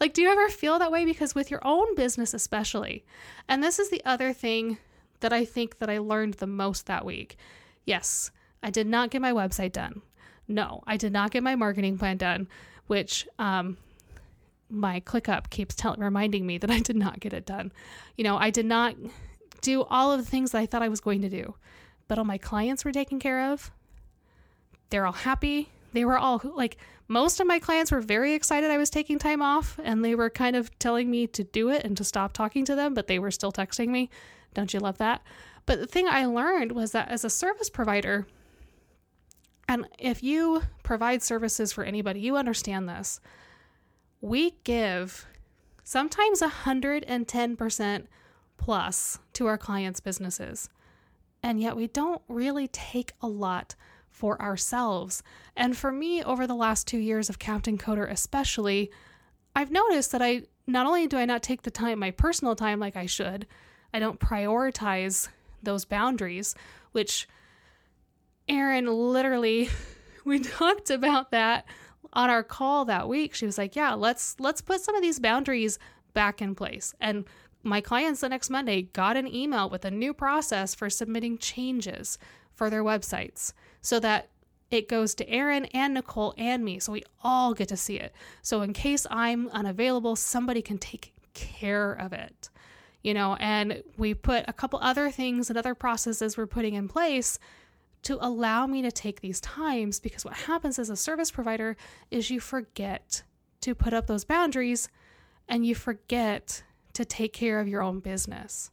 like, 0.00 0.14
do 0.14 0.22
you 0.22 0.30
ever 0.30 0.48
feel 0.48 0.78
that 0.78 0.92
way? 0.92 1.04
Because 1.04 1.34
with 1.34 1.50
your 1.50 1.60
own 1.64 1.94
business, 1.94 2.34
especially, 2.34 3.04
and 3.48 3.62
this 3.62 3.78
is 3.78 3.90
the 3.90 4.02
other 4.04 4.32
thing 4.32 4.78
that 5.20 5.32
I 5.32 5.44
think 5.44 5.78
that 5.78 5.90
I 5.90 5.98
learned 5.98 6.34
the 6.34 6.46
most 6.46 6.86
that 6.86 7.04
week. 7.04 7.36
Yes, 7.84 8.30
I 8.62 8.70
did 8.70 8.86
not 8.86 9.10
get 9.10 9.22
my 9.22 9.32
website 9.32 9.72
done. 9.72 10.02
No, 10.48 10.82
I 10.86 10.96
did 10.96 11.12
not 11.12 11.30
get 11.30 11.42
my 11.42 11.54
marketing 11.54 11.98
plan 11.98 12.16
done, 12.16 12.48
which, 12.86 13.26
um, 13.38 13.76
my 14.68 15.00
ClickUp 15.00 15.50
keeps 15.50 15.74
telling 15.74 16.00
reminding 16.00 16.46
me 16.46 16.58
that 16.58 16.70
I 16.70 16.80
did 16.80 16.96
not 16.96 17.20
get 17.20 17.32
it 17.32 17.44
done. 17.44 17.72
You 18.16 18.24
know, 18.24 18.36
I 18.36 18.50
did 18.50 18.66
not 18.66 18.96
do 19.60 19.82
all 19.84 20.12
of 20.12 20.18
the 20.18 20.28
things 20.28 20.50
that 20.50 20.58
I 20.58 20.66
thought 20.66 20.82
I 20.82 20.88
was 20.88 21.00
going 21.00 21.20
to 21.22 21.28
do. 21.28 21.54
But 22.08 22.18
all 22.18 22.24
my 22.24 22.38
clients 22.38 22.84
were 22.84 22.92
taken 22.92 23.18
care 23.18 23.52
of. 23.52 23.70
They're 24.92 25.06
all 25.06 25.12
happy. 25.12 25.70
They 25.94 26.04
were 26.04 26.18
all 26.18 26.42
like 26.44 26.76
most 27.08 27.40
of 27.40 27.46
my 27.46 27.58
clients 27.58 27.90
were 27.90 28.02
very 28.02 28.34
excited 28.34 28.70
I 28.70 28.76
was 28.76 28.90
taking 28.90 29.18
time 29.18 29.40
off 29.40 29.80
and 29.82 30.04
they 30.04 30.14
were 30.14 30.28
kind 30.28 30.54
of 30.54 30.78
telling 30.78 31.10
me 31.10 31.26
to 31.28 31.42
do 31.42 31.70
it 31.70 31.82
and 31.82 31.96
to 31.96 32.04
stop 32.04 32.34
talking 32.34 32.66
to 32.66 32.74
them, 32.74 32.92
but 32.92 33.06
they 33.06 33.18
were 33.18 33.30
still 33.30 33.52
texting 33.52 33.88
me. 33.88 34.10
Don't 34.52 34.74
you 34.74 34.80
love 34.80 34.98
that? 34.98 35.22
But 35.64 35.80
the 35.80 35.86
thing 35.86 36.08
I 36.08 36.26
learned 36.26 36.72
was 36.72 36.92
that 36.92 37.08
as 37.08 37.24
a 37.24 37.30
service 37.30 37.70
provider, 37.70 38.26
and 39.66 39.88
if 39.98 40.22
you 40.22 40.64
provide 40.82 41.22
services 41.22 41.72
for 41.72 41.84
anybody, 41.84 42.20
you 42.20 42.36
understand 42.36 42.86
this. 42.86 43.18
We 44.20 44.56
give 44.62 45.26
sometimes 45.84 46.42
110% 46.42 48.06
plus 48.58 49.18
to 49.32 49.46
our 49.46 49.56
clients' 49.56 50.00
businesses. 50.00 50.68
And 51.42 51.62
yet 51.62 51.76
we 51.76 51.86
don't 51.86 52.20
really 52.28 52.68
take 52.68 53.12
a 53.22 53.26
lot 53.26 53.74
for 54.12 54.40
ourselves. 54.40 55.22
And 55.56 55.76
for 55.76 55.90
me, 55.90 56.22
over 56.22 56.46
the 56.46 56.54
last 56.54 56.86
two 56.86 56.98
years 56.98 57.28
of 57.28 57.38
Captain 57.38 57.78
Coder, 57.78 58.08
especially, 58.08 58.92
I've 59.56 59.70
noticed 59.70 60.12
that 60.12 60.22
I 60.22 60.42
not 60.66 60.86
only 60.86 61.06
do 61.06 61.16
I 61.16 61.24
not 61.24 61.42
take 61.42 61.62
the 61.62 61.70
time, 61.70 61.98
my 61.98 62.12
personal 62.12 62.54
time, 62.54 62.78
like 62.78 62.94
I 62.94 63.06
should, 63.06 63.46
I 63.92 63.98
don't 63.98 64.20
prioritize 64.20 65.28
those 65.62 65.84
boundaries, 65.84 66.54
which 66.92 67.26
Erin 68.48 68.86
literally, 68.86 69.70
we 70.24 70.38
talked 70.38 70.90
about 70.90 71.30
that 71.30 71.64
on 72.12 72.30
our 72.30 72.42
call 72.42 72.84
that 72.84 73.08
week. 73.08 73.34
She 73.34 73.46
was 73.46 73.58
like, 73.58 73.74
"Yeah, 73.74 73.94
let's 73.94 74.36
let's 74.38 74.60
put 74.60 74.82
some 74.82 74.94
of 74.94 75.02
these 75.02 75.18
boundaries 75.18 75.78
back 76.12 76.42
in 76.42 76.54
place." 76.54 76.94
And 77.00 77.24
my 77.62 77.80
clients 77.80 78.20
the 78.20 78.28
next 78.28 78.50
Monday 78.50 78.82
got 78.82 79.16
an 79.16 79.26
email 79.26 79.70
with 79.70 79.84
a 79.84 79.90
new 79.90 80.12
process 80.12 80.74
for 80.74 80.90
submitting 80.90 81.38
changes 81.38 82.18
for 82.62 82.70
their 82.70 82.84
websites 82.84 83.54
so 83.80 83.98
that 83.98 84.28
it 84.70 84.88
goes 84.88 85.16
to 85.16 85.28
Erin 85.28 85.64
and 85.74 85.94
Nicole 85.94 86.32
and 86.38 86.64
me. 86.64 86.78
So 86.78 86.92
we 86.92 87.02
all 87.24 87.54
get 87.54 87.66
to 87.70 87.76
see 87.76 87.98
it. 87.98 88.14
So 88.40 88.62
in 88.62 88.72
case 88.72 89.04
I'm 89.10 89.48
unavailable, 89.48 90.14
somebody 90.14 90.62
can 90.62 90.78
take 90.78 91.12
care 91.34 91.92
of 91.92 92.12
it. 92.12 92.50
You 93.02 93.14
know, 93.14 93.34
and 93.40 93.82
we 93.96 94.14
put 94.14 94.44
a 94.46 94.52
couple 94.52 94.78
other 94.80 95.10
things 95.10 95.50
and 95.50 95.58
other 95.58 95.74
processes 95.74 96.36
we're 96.36 96.46
putting 96.46 96.74
in 96.74 96.86
place 96.86 97.40
to 98.02 98.16
allow 98.24 98.68
me 98.68 98.80
to 98.82 98.92
take 98.92 99.22
these 99.22 99.40
times 99.40 99.98
because 99.98 100.24
what 100.24 100.34
happens 100.34 100.78
as 100.78 100.88
a 100.88 100.94
service 100.94 101.32
provider 101.32 101.76
is 102.12 102.30
you 102.30 102.38
forget 102.38 103.24
to 103.62 103.74
put 103.74 103.92
up 103.92 104.06
those 104.06 104.24
boundaries 104.24 104.88
and 105.48 105.66
you 105.66 105.74
forget 105.74 106.62
to 106.92 107.04
take 107.04 107.32
care 107.32 107.58
of 107.58 107.66
your 107.66 107.82
own 107.82 107.98
business. 107.98 108.70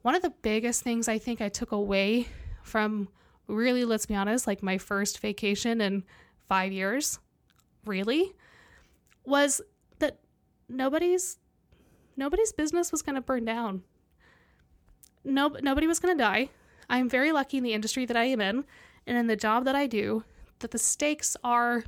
One 0.00 0.14
of 0.14 0.22
the 0.22 0.32
biggest 0.40 0.82
things 0.82 1.08
I 1.08 1.18
think 1.18 1.42
I 1.42 1.50
took 1.50 1.72
away 1.72 2.28
from 2.66 3.08
really, 3.46 3.84
let's 3.84 4.06
be 4.06 4.14
honest, 4.14 4.46
like 4.46 4.62
my 4.62 4.78
first 4.78 5.20
vacation 5.20 5.80
in 5.80 6.04
five 6.48 6.72
years, 6.72 7.18
really, 7.84 8.32
was 9.24 9.60
that 9.98 10.18
nobody's 10.68 11.38
nobody's 12.16 12.52
business 12.52 12.90
was 12.90 13.02
going 13.02 13.14
to 13.14 13.20
burn 13.20 13.44
down. 13.44 13.82
No, 15.24 15.48
nobody 15.60 15.86
was 15.86 15.98
going 15.98 16.16
to 16.16 16.22
die. 16.22 16.50
I'm 16.88 17.08
very 17.08 17.32
lucky 17.32 17.58
in 17.58 17.64
the 17.64 17.72
industry 17.72 18.06
that 18.06 18.16
I 18.16 18.24
am 18.24 18.40
in 18.40 18.64
and 19.06 19.18
in 19.18 19.26
the 19.26 19.36
job 19.36 19.64
that 19.64 19.74
I 19.74 19.86
do 19.86 20.24
that 20.60 20.70
the 20.70 20.78
stakes 20.78 21.36
are 21.44 21.84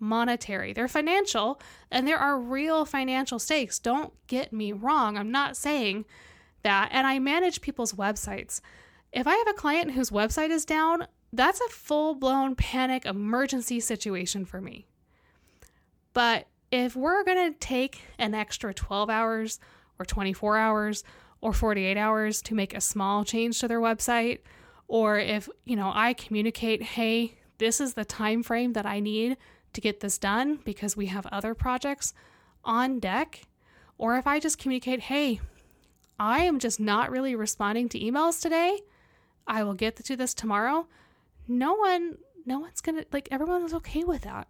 monetary. 0.00 0.72
They're 0.72 0.88
financial 0.88 1.60
and 1.90 2.06
there 2.06 2.18
are 2.18 2.38
real 2.38 2.84
financial 2.84 3.38
stakes. 3.38 3.78
Don't 3.78 4.12
get 4.26 4.52
me 4.52 4.72
wrong. 4.72 5.16
I'm 5.16 5.30
not 5.30 5.56
saying 5.56 6.06
that. 6.62 6.88
And 6.92 7.06
I 7.06 7.18
manage 7.18 7.60
people's 7.60 7.92
websites. 7.92 8.60
If 9.12 9.26
I 9.26 9.34
have 9.34 9.48
a 9.48 9.54
client 9.54 9.92
whose 9.92 10.10
website 10.10 10.50
is 10.50 10.64
down, 10.64 11.06
that's 11.32 11.60
a 11.60 11.68
full 11.68 12.14
blown 12.14 12.54
panic 12.56 13.06
emergency 13.06 13.80
situation 13.80 14.44
for 14.44 14.60
me. 14.60 14.86
But 16.12 16.46
if 16.70 16.94
we're 16.94 17.24
going 17.24 17.52
to 17.52 17.58
take 17.58 18.02
an 18.18 18.34
extra 18.34 18.74
12 18.74 19.08
hours 19.08 19.58
or 19.98 20.04
24 20.04 20.58
hours 20.58 21.04
or 21.40 21.52
48 21.52 21.96
hours 21.96 22.42
to 22.42 22.54
make 22.54 22.74
a 22.74 22.80
small 22.80 23.24
change 23.24 23.60
to 23.60 23.68
their 23.68 23.80
website, 23.80 24.40
or 24.88 25.18
if, 25.18 25.48
you 25.64 25.76
know, 25.76 25.92
I 25.94 26.12
communicate, 26.12 26.82
"Hey, 26.82 27.38
this 27.58 27.80
is 27.80 27.94
the 27.94 28.04
time 28.04 28.42
frame 28.42 28.72
that 28.74 28.86
I 28.86 29.00
need 29.00 29.36
to 29.72 29.80
get 29.80 30.00
this 30.00 30.18
done 30.18 30.56
because 30.64 30.96
we 30.96 31.06
have 31.06 31.26
other 31.26 31.54
projects 31.54 32.12
on 32.64 32.98
deck," 32.98 33.42
or 33.96 34.16
if 34.16 34.26
I 34.26 34.40
just 34.40 34.58
communicate, 34.58 35.00
"Hey, 35.00 35.40
I 36.18 36.40
am 36.40 36.58
just 36.58 36.80
not 36.80 37.10
really 37.10 37.34
responding 37.34 37.88
to 37.90 38.00
emails 38.00 38.40
today. 38.40 38.80
I 39.48 39.64
will 39.64 39.74
get 39.74 39.96
to 39.96 40.16
this 40.16 40.34
tomorrow." 40.34 40.86
No 41.48 41.74
one 41.74 42.18
no 42.44 42.60
one's 42.60 42.80
to 42.82 43.04
like 43.12 43.28
everyone 43.30 43.62
was 43.62 43.74
okay 43.74 44.04
with 44.04 44.22
that. 44.22 44.48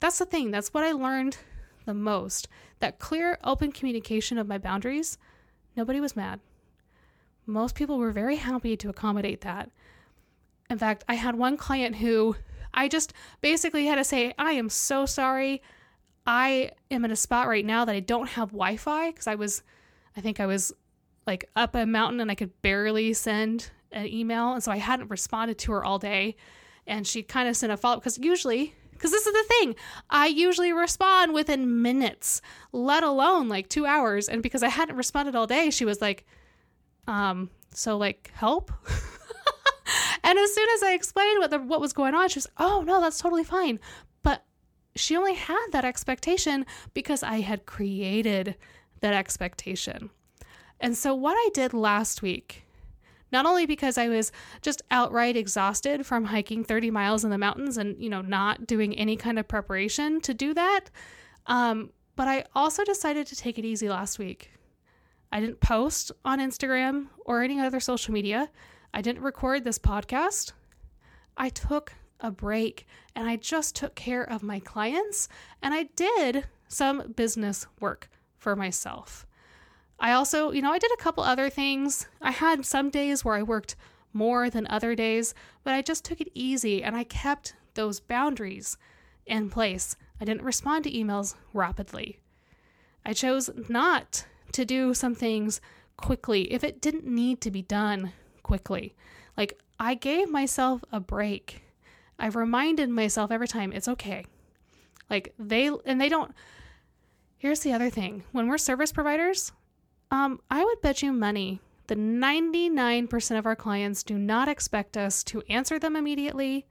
That's 0.00 0.18
the 0.18 0.26
thing. 0.26 0.50
That's 0.50 0.74
what 0.74 0.84
I 0.84 0.92
learned 0.92 1.38
the 1.86 1.94
most. 1.94 2.48
That 2.80 2.98
clear, 2.98 3.38
open 3.42 3.72
communication 3.72 4.36
of 4.36 4.46
my 4.46 4.58
boundaries 4.58 5.18
Nobody 5.76 6.00
was 6.00 6.16
mad. 6.16 6.40
Most 7.44 7.74
people 7.74 7.98
were 7.98 8.10
very 8.10 8.36
happy 8.36 8.76
to 8.78 8.88
accommodate 8.88 9.42
that. 9.42 9.70
In 10.70 10.78
fact, 10.78 11.04
I 11.08 11.14
had 11.14 11.36
one 11.36 11.56
client 11.56 11.96
who 11.96 12.34
I 12.74 12.88
just 12.88 13.12
basically 13.40 13.86
had 13.86 13.96
to 13.96 14.04
say, 14.04 14.32
I 14.38 14.52
am 14.52 14.68
so 14.68 15.06
sorry. 15.06 15.62
I 16.26 16.70
am 16.90 17.04
in 17.04 17.10
a 17.10 17.16
spot 17.16 17.46
right 17.46 17.64
now 17.64 17.84
that 17.84 17.94
I 17.94 18.00
don't 18.00 18.30
have 18.30 18.48
Wi 18.48 18.76
Fi 18.76 19.10
because 19.10 19.26
I 19.26 19.36
was, 19.36 19.62
I 20.16 20.20
think 20.20 20.40
I 20.40 20.46
was 20.46 20.72
like 21.26 21.48
up 21.54 21.74
a 21.74 21.86
mountain 21.86 22.20
and 22.20 22.30
I 22.30 22.34
could 22.34 22.60
barely 22.62 23.12
send 23.12 23.70
an 23.96 24.06
email. 24.06 24.52
And 24.52 24.62
so 24.62 24.70
I 24.70 24.76
hadn't 24.76 25.10
responded 25.10 25.58
to 25.58 25.72
her 25.72 25.84
all 25.84 25.98
day. 25.98 26.36
And 26.86 27.06
she 27.06 27.22
kind 27.22 27.48
of 27.48 27.56
sent 27.56 27.72
a 27.72 27.76
follow 27.76 27.96
up 27.96 28.02
because 28.02 28.18
usually 28.18 28.74
because 28.92 29.10
this 29.10 29.26
is 29.26 29.32
the 29.32 29.44
thing. 29.48 29.76
I 30.08 30.26
usually 30.26 30.72
respond 30.72 31.34
within 31.34 31.82
minutes, 31.82 32.40
let 32.72 33.02
alone 33.02 33.48
like 33.48 33.68
two 33.68 33.84
hours. 33.84 34.28
And 34.28 34.42
because 34.42 34.62
I 34.62 34.68
hadn't 34.68 34.96
responded 34.96 35.36
all 35.36 35.46
day, 35.46 35.70
she 35.70 35.84
was 35.84 36.00
like, 36.00 36.24
um, 37.06 37.50
so 37.74 37.98
like 37.98 38.30
help? 38.34 38.72
and 40.24 40.38
as 40.38 40.54
soon 40.54 40.68
as 40.74 40.82
I 40.82 40.92
explained 40.94 41.40
what 41.40 41.50
the 41.50 41.58
what 41.58 41.80
was 41.80 41.92
going 41.92 42.14
on, 42.14 42.28
she 42.28 42.38
was, 42.38 42.48
oh 42.58 42.82
no, 42.86 43.00
that's 43.00 43.18
totally 43.18 43.44
fine. 43.44 43.78
But 44.22 44.44
she 44.94 45.16
only 45.16 45.34
had 45.34 45.66
that 45.72 45.84
expectation 45.84 46.64
because 46.94 47.22
I 47.22 47.40
had 47.40 47.66
created 47.66 48.56
that 49.00 49.12
expectation. 49.12 50.10
And 50.80 50.96
so 50.96 51.14
what 51.14 51.34
I 51.34 51.50
did 51.52 51.74
last 51.74 52.22
week 52.22 52.65
not 53.32 53.46
only 53.46 53.66
because 53.66 53.98
I 53.98 54.08
was 54.08 54.32
just 54.62 54.82
outright 54.90 55.36
exhausted 55.36 56.06
from 56.06 56.24
hiking 56.24 56.64
30 56.64 56.90
miles 56.90 57.24
in 57.24 57.30
the 57.30 57.38
mountains 57.38 57.76
and, 57.76 58.00
you 58.02 58.08
know, 58.08 58.22
not 58.22 58.66
doing 58.66 58.96
any 58.96 59.16
kind 59.16 59.38
of 59.38 59.48
preparation 59.48 60.20
to 60.22 60.34
do 60.34 60.54
that, 60.54 60.84
um, 61.46 61.90
but 62.14 62.28
I 62.28 62.44
also 62.54 62.84
decided 62.84 63.26
to 63.28 63.36
take 63.36 63.58
it 63.58 63.64
easy 63.64 63.88
last 63.88 64.18
week. 64.18 64.50
I 65.32 65.40
didn't 65.40 65.60
post 65.60 66.12
on 66.24 66.38
Instagram 66.38 67.08
or 67.24 67.42
any 67.42 67.60
other 67.60 67.80
social 67.80 68.14
media. 68.14 68.50
I 68.94 69.02
didn't 69.02 69.22
record 69.22 69.64
this 69.64 69.78
podcast. 69.78 70.52
I 71.36 71.50
took 71.50 71.92
a 72.20 72.30
break 72.30 72.86
and 73.14 73.28
I 73.28 73.36
just 73.36 73.76
took 73.76 73.94
care 73.94 74.22
of 74.22 74.42
my 74.42 74.60
clients 74.60 75.28
and 75.62 75.74
I 75.74 75.84
did 75.96 76.46
some 76.68 77.12
business 77.14 77.66
work 77.80 78.08
for 78.38 78.56
myself. 78.56 79.25
I 79.98 80.12
also, 80.12 80.50
you 80.50 80.62
know, 80.62 80.72
I 80.72 80.78
did 80.78 80.90
a 80.92 81.02
couple 81.02 81.24
other 81.24 81.48
things. 81.48 82.06
I 82.20 82.30
had 82.30 82.66
some 82.66 82.90
days 82.90 83.24
where 83.24 83.34
I 83.34 83.42
worked 83.42 83.76
more 84.12 84.50
than 84.50 84.66
other 84.68 84.94
days, 84.94 85.34
but 85.64 85.74
I 85.74 85.82
just 85.82 86.04
took 86.04 86.20
it 86.20 86.30
easy 86.34 86.82
and 86.82 86.96
I 86.96 87.04
kept 87.04 87.54
those 87.74 88.00
boundaries 88.00 88.76
in 89.26 89.50
place. 89.50 89.96
I 90.20 90.24
didn't 90.24 90.42
respond 90.42 90.84
to 90.84 90.92
emails 90.92 91.34
rapidly. 91.52 92.18
I 93.04 93.12
chose 93.12 93.50
not 93.68 94.26
to 94.52 94.64
do 94.64 94.94
some 94.94 95.14
things 95.14 95.60
quickly 95.96 96.52
if 96.52 96.64
it 96.64 96.80
didn't 96.80 97.06
need 97.06 97.40
to 97.42 97.50
be 97.50 97.62
done 97.62 98.12
quickly. 98.42 98.94
Like, 99.36 99.58
I 99.78 99.94
gave 99.94 100.30
myself 100.30 100.82
a 100.90 101.00
break. 101.00 101.62
I 102.18 102.28
reminded 102.28 102.88
myself 102.88 103.30
every 103.30 103.48
time 103.48 103.72
it's 103.72 103.88
okay. 103.88 104.24
Like, 105.10 105.34
they, 105.38 105.70
and 105.84 106.00
they 106.00 106.08
don't. 106.08 106.32
Here's 107.38 107.60
the 107.60 107.72
other 107.72 107.90
thing 107.90 108.24
when 108.32 108.48
we're 108.48 108.58
service 108.58 108.92
providers, 108.92 109.52
um, 110.10 110.40
I 110.50 110.64
would 110.64 110.80
bet 110.80 111.02
you 111.02 111.12
money 111.12 111.60
that 111.88 111.98
99% 111.98 113.38
of 113.38 113.46
our 113.46 113.56
clients 113.56 114.02
do 114.02 114.18
not 114.18 114.48
expect 114.48 114.96
us 114.96 115.22
to 115.24 115.42
answer 115.48 115.78
them 115.78 115.96
immediately, 115.96 116.66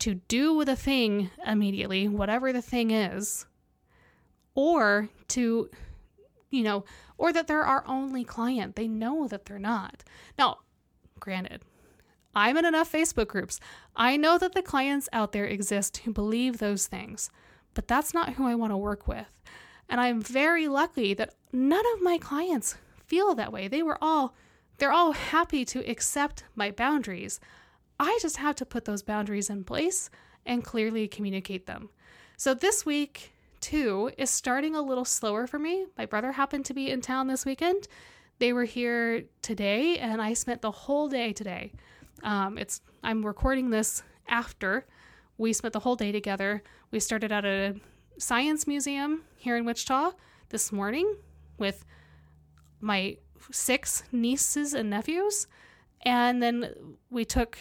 to 0.00 0.14
do 0.14 0.60
a 0.62 0.76
thing 0.76 1.30
immediately, 1.46 2.08
whatever 2.08 2.52
the 2.52 2.62
thing 2.62 2.90
is, 2.90 3.46
or 4.54 5.08
to, 5.28 5.70
you 6.50 6.62
know, 6.62 6.84
or 7.18 7.32
that 7.32 7.46
they're 7.46 7.64
our 7.64 7.84
only 7.86 8.24
client. 8.24 8.76
They 8.76 8.88
know 8.88 9.28
that 9.28 9.44
they're 9.44 9.58
not. 9.58 10.02
Now, 10.38 10.58
granted, 11.20 11.62
I'm 12.34 12.56
in 12.56 12.64
enough 12.64 12.90
Facebook 12.90 13.28
groups. 13.28 13.60
I 13.94 14.16
know 14.16 14.38
that 14.38 14.54
the 14.54 14.62
clients 14.62 15.08
out 15.12 15.32
there 15.32 15.44
exist 15.46 15.98
who 15.98 16.12
believe 16.12 16.58
those 16.58 16.86
things. 16.86 17.30
but 17.74 17.86
that's 17.86 18.12
not 18.12 18.34
who 18.34 18.46
I 18.46 18.56
want 18.56 18.72
to 18.72 18.76
work 18.76 19.06
with. 19.06 19.26
And 19.90 20.00
I'm 20.00 20.22
very 20.22 20.68
lucky 20.68 21.12
that 21.14 21.34
none 21.52 21.84
of 21.94 22.00
my 22.00 22.16
clients 22.16 22.76
feel 23.06 23.34
that 23.34 23.52
way. 23.52 23.68
They 23.68 23.82
were 23.82 23.98
all 24.00 24.34
they're 24.78 24.92
all 24.92 25.12
happy 25.12 25.66
to 25.66 25.80
accept 25.90 26.44
my 26.54 26.70
boundaries. 26.70 27.38
I 27.98 28.18
just 28.22 28.38
have 28.38 28.56
to 28.56 28.64
put 28.64 28.86
those 28.86 29.02
boundaries 29.02 29.50
in 29.50 29.62
place 29.64 30.08
and 30.46 30.64
clearly 30.64 31.06
communicate 31.06 31.66
them. 31.66 31.90
So 32.38 32.54
this 32.54 32.86
week, 32.86 33.34
too, 33.60 34.10
is 34.16 34.30
starting 34.30 34.74
a 34.74 34.80
little 34.80 35.04
slower 35.04 35.46
for 35.46 35.58
me. 35.58 35.84
My 35.98 36.06
brother 36.06 36.32
happened 36.32 36.64
to 36.64 36.72
be 36.72 36.90
in 36.90 37.02
town 37.02 37.26
this 37.26 37.44
weekend. 37.44 37.88
They 38.38 38.54
were 38.54 38.64
here 38.64 39.24
today, 39.42 39.98
and 39.98 40.22
I 40.22 40.32
spent 40.32 40.62
the 40.62 40.70
whole 40.70 41.08
day 41.08 41.34
today. 41.34 41.72
Um, 42.22 42.56
it's 42.56 42.80
I'm 43.02 43.26
recording 43.26 43.68
this 43.68 44.02
after 44.28 44.86
we 45.36 45.52
spent 45.52 45.74
the 45.74 45.80
whole 45.80 45.96
day 45.96 46.10
together. 46.10 46.62
We 46.90 47.00
started 47.00 47.32
out 47.32 47.44
at 47.44 47.76
a 47.76 47.80
science 48.20 48.66
museum 48.66 49.22
here 49.36 49.56
in 49.56 49.64
Wichita 49.64 50.12
this 50.50 50.70
morning 50.70 51.16
with 51.58 51.84
my 52.80 53.16
six 53.50 54.02
nieces 54.12 54.74
and 54.74 54.90
nephews, 54.90 55.46
and 56.02 56.42
then 56.42 56.96
we 57.10 57.24
took 57.24 57.58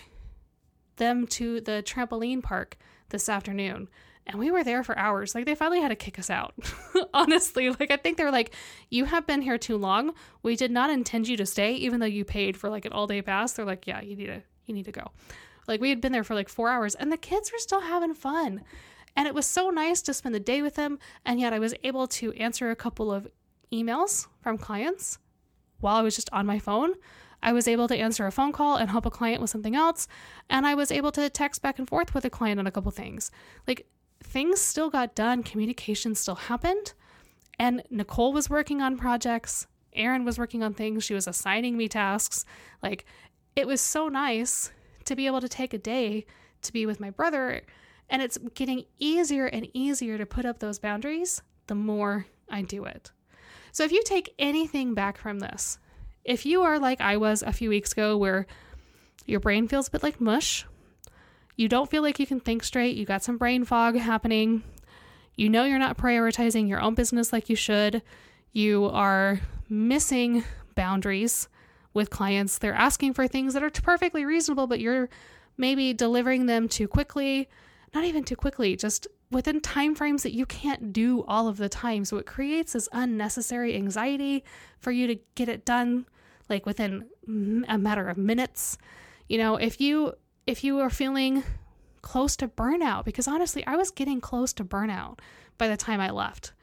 them 0.98 1.25
to 1.28 1.62
the 1.62 1.82
trampoline 1.86 2.44
park 2.44 2.78
this 3.10 3.30
afternoon 3.30 3.88
and 4.30 4.38
we 4.38 4.51
were 4.51 4.63
there 4.63 4.84
for 4.84 4.98
hours. 4.98 5.34
Like 5.34 5.46
they 5.46 5.56
finally 5.56 5.82
had 5.82 5.89
to 5.89 5.96
kick 5.96 6.20
us 6.20 6.30
out. 6.30 6.54
Honestly, 7.13 7.72
like 7.72 7.89
I 7.89 7.98
think 7.98 8.18
they're 8.18 8.32
like, 8.32 8.54
"You 8.89 9.06
have 9.06 9.25
been 9.25 9.42
here 9.42 9.58
too 9.58 9.75
long. 9.75 10.13
We 10.44 10.56
did 10.56 10.70
not 10.70 10.92
intend 10.92 11.28
you 11.28 11.36
to 11.38 11.48
stay, 11.48 11.74
even 11.74 12.00
though 12.00 12.06
you 12.06 12.24
paid 12.24 12.56
for 12.56 12.70
like 12.70 12.86
an 12.86 12.94
all 12.94 13.08
day 13.08 13.24
pass." 13.24 13.54
They're 13.54 13.66
like, 13.66 13.88
"Yeah, 13.88 14.01
you 14.01 14.16
need 14.16 14.28
to, 14.28 14.44
you 14.68 14.75
need 14.75 14.86
to 14.86 14.92
go." 14.92 15.12
Like 15.68 15.82
we 15.82 15.89
had 15.89 16.00
been 16.00 16.12
there 16.12 16.24
for 16.24 16.36
like 16.36 16.48
four 16.48 16.70
hours, 16.70 16.94
and 16.94 17.12
the 17.12 17.18
kids 17.18 17.51
were 17.51 17.58
still 17.58 17.82
having 17.82 18.13
fun, 18.13 18.62
and 19.16 19.28
it 19.28 19.34
was 19.34 19.46
so 19.46 19.70
nice 19.70 20.01
to 20.04 20.13
spend 20.13 20.36
the 20.36 20.39
day 20.39 20.62
with 20.62 20.75
him. 20.75 21.00
And 21.25 21.39
yet, 21.39 21.54
I 21.54 21.60
was 21.60 21.74
able 21.84 22.08
to 22.08 22.34
answer 22.34 22.70
a 22.70 22.75
couple 22.75 23.12
of 23.12 23.28
emails 23.72 24.28
from 24.42 24.58
clients 24.58 25.20
while 25.80 25.96
I 25.96 26.01
was 26.01 26.16
just 26.16 26.30
on 26.32 26.46
my 26.46 26.60
phone. 26.60 26.94
I 27.42 27.54
was 27.54 27.68
able 27.68 27.88
to 27.88 27.98
answer 27.98 28.28
a 28.28 28.32
phone 28.32 28.51
call 28.51 28.75
and 28.75 28.89
help 28.89 29.06
a 29.06 29.12
client 29.12 29.42
with 29.42 29.50
something 29.50 29.75
else, 29.75 30.08
and 30.50 30.68
I 30.68 30.75
was 30.75 30.92
able 30.92 31.12
to 31.13 31.30
text 31.30 31.62
back 31.62 31.80
and 31.80 31.88
forth 31.88 32.13
with 32.13 32.25
a 32.25 32.30
client 32.30 32.60
on 32.60 32.68
a 32.68 32.72
couple 32.72 32.92
things. 32.92 33.32
Like 33.68 33.88
things 34.22 34.60
still 34.60 34.89
got 34.89 35.16
done, 35.16 35.44
communication 35.44 36.16
still 36.16 36.36
happened, 36.36 36.94
and 37.58 37.84
Nicole 37.89 38.34
was 38.34 38.50
working 38.50 38.82
on 38.82 38.98
projects, 38.98 39.68
Erin 39.94 40.25
was 40.25 40.38
working 40.38 40.63
on 40.63 40.74
things, 40.74 41.04
she 41.04 41.13
was 41.13 41.28
assigning 41.28 41.78
me 41.78 41.88
tasks. 41.88 42.46
Like 42.84 43.06
it 43.56 43.68
was 43.68 43.82
so 43.82 44.10
nice 44.10 44.72
to 45.06 45.16
be 45.16 45.25
able 45.25 45.42
to 45.42 45.50
take 45.50 45.74
a 45.74 45.78
day 45.78 46.25
to 46.62 46.74
be 46.74 46.86
with 46.86 47.00
my 47.00 47.10
brother, 47.10 47.62
and 48.10 48.22
it's 48.22 48.38
getting 48.54 48.86
easier 48.98 49.46
and 49.46 49.68
easier 49.74 50.18
to 50.18 50.25
put 50.25 50.46
up 50.46 50.60
those 50.60 50.80
boundaries 50.80 51.42
the 51.68 51.75
more 51.75 52.25
I 52.50 52.63
do 52.63 52.86
it. 52.86 53.12
So 53.72 53.84
if 53.84 53.92
you 53.92 54.01
take 54.04 54.34
anything 54.39 54.94
back 54.94 55.18
from 55.18 55.39
this, 55.39 55.78
if 56.25 56.46
you 56.46 56.63
are 56.63 56.80
like 56.80 57.00
I 57.00 57.18
was 57.18 57.44
a 57.44 57.54
few 57.54 57.70
weeks 57.70 57.92
ago 57.92 58.18
where 58.18 58.48
your 59.25 59.39
brain 59.39 59.68
feels 59.68 59.88
a 59.88 59.92
bit 59.92 60.04
like 60.04 60.20
mush, 60.20 60.66
you 61.56 61.68
don't 61.68 61.89
feel 61.89 62.01
like 62.01 62.20
you 62.20 62.25
can 62.25 62.39
think 62.39 62.63
straight, 62.63 62.96
you 62.98 63.06
got 63.06 63.24
some 63.24 63.38
brain 63.38 63.66
fog 63.66 63.96
happening, 63.96 64.63
you 65.36 65.50
know 65.50 65.66
you're 65.66 65.80
not 65.80 65.98
prioritizing 65.98 66.68
your 66.68 66.82
own 66.82 66.96
business 66.96 67.32
like 67.32 67.50
you 67.50 67.56
should, 67.56 68.01
you 68.51 68.86
are 68.86 69.39
missing 69.70 70.44
boundaries 70.75 71.48
with 71.94 72.10
clients. 72.10 72.58
They're 72.58 72.74
asking 72.74 73.13
for 73.13 73.28
things 73.28 73.54
that 73.54 73.63
are 73.63 73.70
perfectly 73.70 74.25
reasonable, 74.25 74.68
but 74.68 74.80
you're 74.80 75.10
maybe 75.58 75.94
delivering 75.94 76.46
them 76.46 76.68
too 76.68 76.88
quickly, 76.88 77.50
not 77.93 78.03
even 78.03 78.24
too 78.24 78.36
quickly, 78.36 78.75
just 78.75 79.08
within 79.31 79.62
time 79.62 79.96
frames 79.96 80.24
that 80.24 80.34
you 80.34 80.46
can't 80.46 80.91
do 80.91 81.24
all 81.27 81.48
of 81.48 81.58
the 81.58 81.69
time. 81.69 82.05
So 82.05 82.17
it 82.17 82.25
creates 82.25 82.74
this 82.74 82.89
unnecessary 82.91 83.75
anxiety 83.75 84.43
for 84.79 84.91
you 84.91 85.08
to 85.08 85.15
get 85.36 85.50
it 85.50 85.65
done 85.65 86.05
like 86.50 86.65
within 86.65 87.05
a 87.67 87.77
matter 87.77 88.08
of 88.10 88.17
minutes. 88.17 88.77
You 89.28 89.38
know, 89.38 89.56
if 89.56 89.80
you 89.80 90.13
if 90.47 90.63
you 90.63 90.80
are 90.80 90.89
feeling 90.89 91.43
close 92.02 92.36
to 92.38 92.47
burnout, 92.47 93.06
because 93.06 93.28
honestly, 93.28 93.65
I 93.67 93.75
was 93.75 93.91
getting 93.91 94.19
close 94.19 94.52
to 94.54 94.65
burnout 94.65 95.19
by 95.58 95.67
the 95.67 95.78
time 95.78 95.99
I 95.99 96.10
left. 96.10 96.54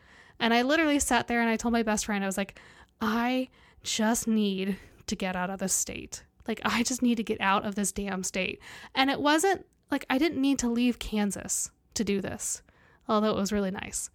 And 0.40 0.52
I 0.52 0.62
literally 0.62 0.98
sat 0.98 1.28
there 1.28 1.40
and 1.40 1.48
I 1.48 1.56
told 1.56 1.72
my 1.72 1.82
best 1.82 2.06
friend, 2.06 2.24
I 2.24 2.26
was 2.26 2.36
like, 2.36 2.58
I 3.00 3.48
just 3.82 4.26
need 4.26 4.76
to 5.06 5.16
get 5.16 5.36
out 5.36 5.50
of 5.50 5.60
this 5.60 5.72
state. 5.72 6.24
Like, 6.48 6.60
I 6.64 6.82
just 6.82 7.02
need 7.02 7.16
to 7.16 7.22
get 7.22 7.40
out 7.40 7.64
of 7.64 7.74
this 7.74 7.92
damn 7.92 8.22
state. 8.22 8.60
And 8.94 9.10
it 9.10 9.20
wasn't 9.20 9.64
like 9.90 10.04
I 10.10 10.18
didn't 10.18 10.40
need 10.40 10.58
to 10.60 10.68
leave 10.68 10.98
Kansas 10.98 11.70
to 11.94 12.04
do 12.04 12.20
this, 12.20 12.62
although 13.08 13.30
it 13.30 13.36
was 13.36 13.52
really 13.52 13.70
nice. 13.70 14.10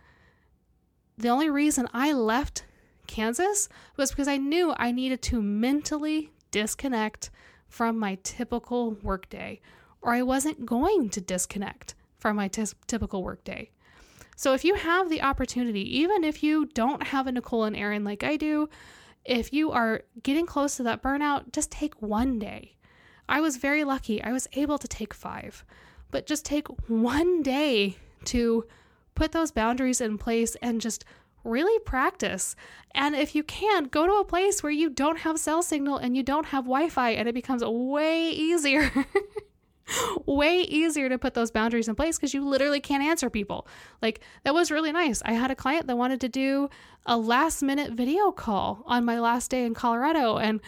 The 1.18 1.30
only 1.30 1.50
reason 1.50 1.88
I 1.94 2.14
left 2.14 2.66
Kansas 3.08 3.70
was 3.98 4.12
because 4.12 4.28
I 4.28 4.38
knew 4.38 4.74
I 4.78 4.92
needed 4.92 5.22
to 5.24 5.42
mentally 5.42 6.32
disconnect 6.52 7.30
from 7.68 7.98
my 7.98 8.18
typical 8.24 8.92
workday, 9.02 9.62
or 10.02 10.14
I 10.14 10.22
wasn't 10.22 10.66
going 10.66 11.10
to 11.10 11.22
disconnect 11.22 11.96
from 12.18 12.36
my 12.36 12.48
t- 12.48 12.66
typical 12.88 13.24
workday. 13.24 13.70
So 14.36 14.54
if 14.54 14.66
you 14.66 14.76
have 14.76 15.10
the 15.10 15.22
opportunity, 15.22 16.00
even 16.00 16.24
if 16.24 16.42
you 16.42 16.66
don't 16.66 17.04
have 17.04 17.28
a 17.28 17.32
Nicole 17.32 17.64
and 17.64 17.76
Erin 17.76 18.04
like 18.04 18.24
I 18.24 18.38
do, 18.38 18.70
if 19.24 19.54
you 19.54 19.72
are 19.72 20.02
getting 20.24 20.46
close 20.46 20.78
to 20.78 20.84
that 20.84 21.04
burnout, 21.04 21.52
just 21.52 21.72
take 21.72 22.02
one 22.02 22.40
day. 22.40 22.76
I 23.32 23.40
was 23.40 23.56
very 23.56 23.86
lucky. 23.86 24.22
I 24.22 24.34
was 24.34 24.50
able 24.54 24.78
to 24.78 24.90
take 24.90 25.14
five, 25.14 25.64
but 26.12 26.26
just 26.26 26.44
take 26.44 26.68
one 26.90 27.42
day 27.42 27.96
to 28.26 28.66
put 29.16 29.32
those 29.32 29.52
boundaries 29.52 30.02
in 30.02 30.18
place 30.18 30.58
and 30.62 30.82
just 30.82 31.06
really 31.46 31.80
practice. 31.80 32.58
And 32.94 33.16
if 33.16 33.34
you 33.34 33.44
can, 33.44 33.86
go 33.86 34.06
to 34.06 34.16
a 34.16 34.26
place 34.26 34.62
where 34.62 34.72
you 34.72 34.90
don't 34.90 35.20
have 35.20 35.40
cell 35.40 35.64
signal 35.64 35.96
and 35.96 36.16
you 36.16 36.24
don't 36.24 36.48
have 36.48 36.66
Wi 36.66 36.90
Fi, 36.90 37.12
and 37.12 37.30
it 37.30 37.34
becomes 37.34 37.64
way 37.64 38.32
easier. 38.32 38.92
way 40.26 40.62
easier 40.64 41.08
to 41.08 41.18
put 41.18 41.34
those 41.34 41.52
boundaries 41.52 41.88
in 41.88 41.96
place 41.96 42.18
because 42.18 42.34
you 42.34 42.46
literally 42.46 42.82
can't 42.82 43.02
answer 43.02 43.30
people. 43.30 43.66
Like, 44.02 44.20
that 44.44 44.54
was 44.54 44.72
really 44.72 44.92
nice. 44.92 45.22
I 45.24 45.34
had 45.34 45.52
a 45.52 45.56
client 45.56 45.88
that 45.88 45.98
wanted 45.98 46.20
to 46.22 46.30
do 46.30 46.70
a 47.06 47.18
last 47.18 47.64
minute 47.64 47.94
video 47.94 48.32
call 48.32 48.84
on 48.86 49.06
my 49.06 49.22
last 49.22 49.50
day 49.50 49.66
in 49.66 49.74
Colorado. 49.74 50.38
And 50.38 50.60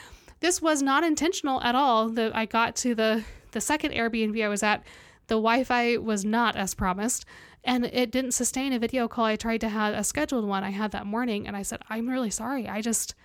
this 0.43 0.61
was 0.61 0.81
not 0.81 1.05
intentional 1.05 1.61
at 1.61 1.73
all. 1.73 2.09
That 2.09 2.35
I 2.35 2.45
got 2.45 2.75
to 2.77 2.93
the, 2.93 3.23
the 3.51 3.61
second 3.61 3.93
Airbnb 3.93 4.43
I 4.43 4.49
was 4.49 4.61
at, 4.61 4.83
the 5.27 5.35
Wi 5.35 5.63
Fi 5.63 5.97
was 5.97 6.25
not 6.25 6.57
as 6.57 6.73
promised 6.73 7.25
and 7.63 7.85
it 7.85 8.11
didn't 8.11 8.33
sustain 8.33 8.73
a 8.73 8.79
video 8.79 9.07
call. 9.07 9.23
I 9.23 9.37
tried 9.37 9.61
to 9.61 9.69
have 9.69 9.93
a 9.93 10.03
scheduled 10.03 10.45
one 10.45 10.65
I 10.65 10.71
had 10.71 10.91
that 10.91 11.05
morning 11.05 11.47
and 11.47 11.55
I 11.55 11.61
said, 11.61 11.81
I'm 11.87 12.09
really 12.09 12.29
sorry. 12.29 12.67
I 12.67 12.81
just, 12.81 13.15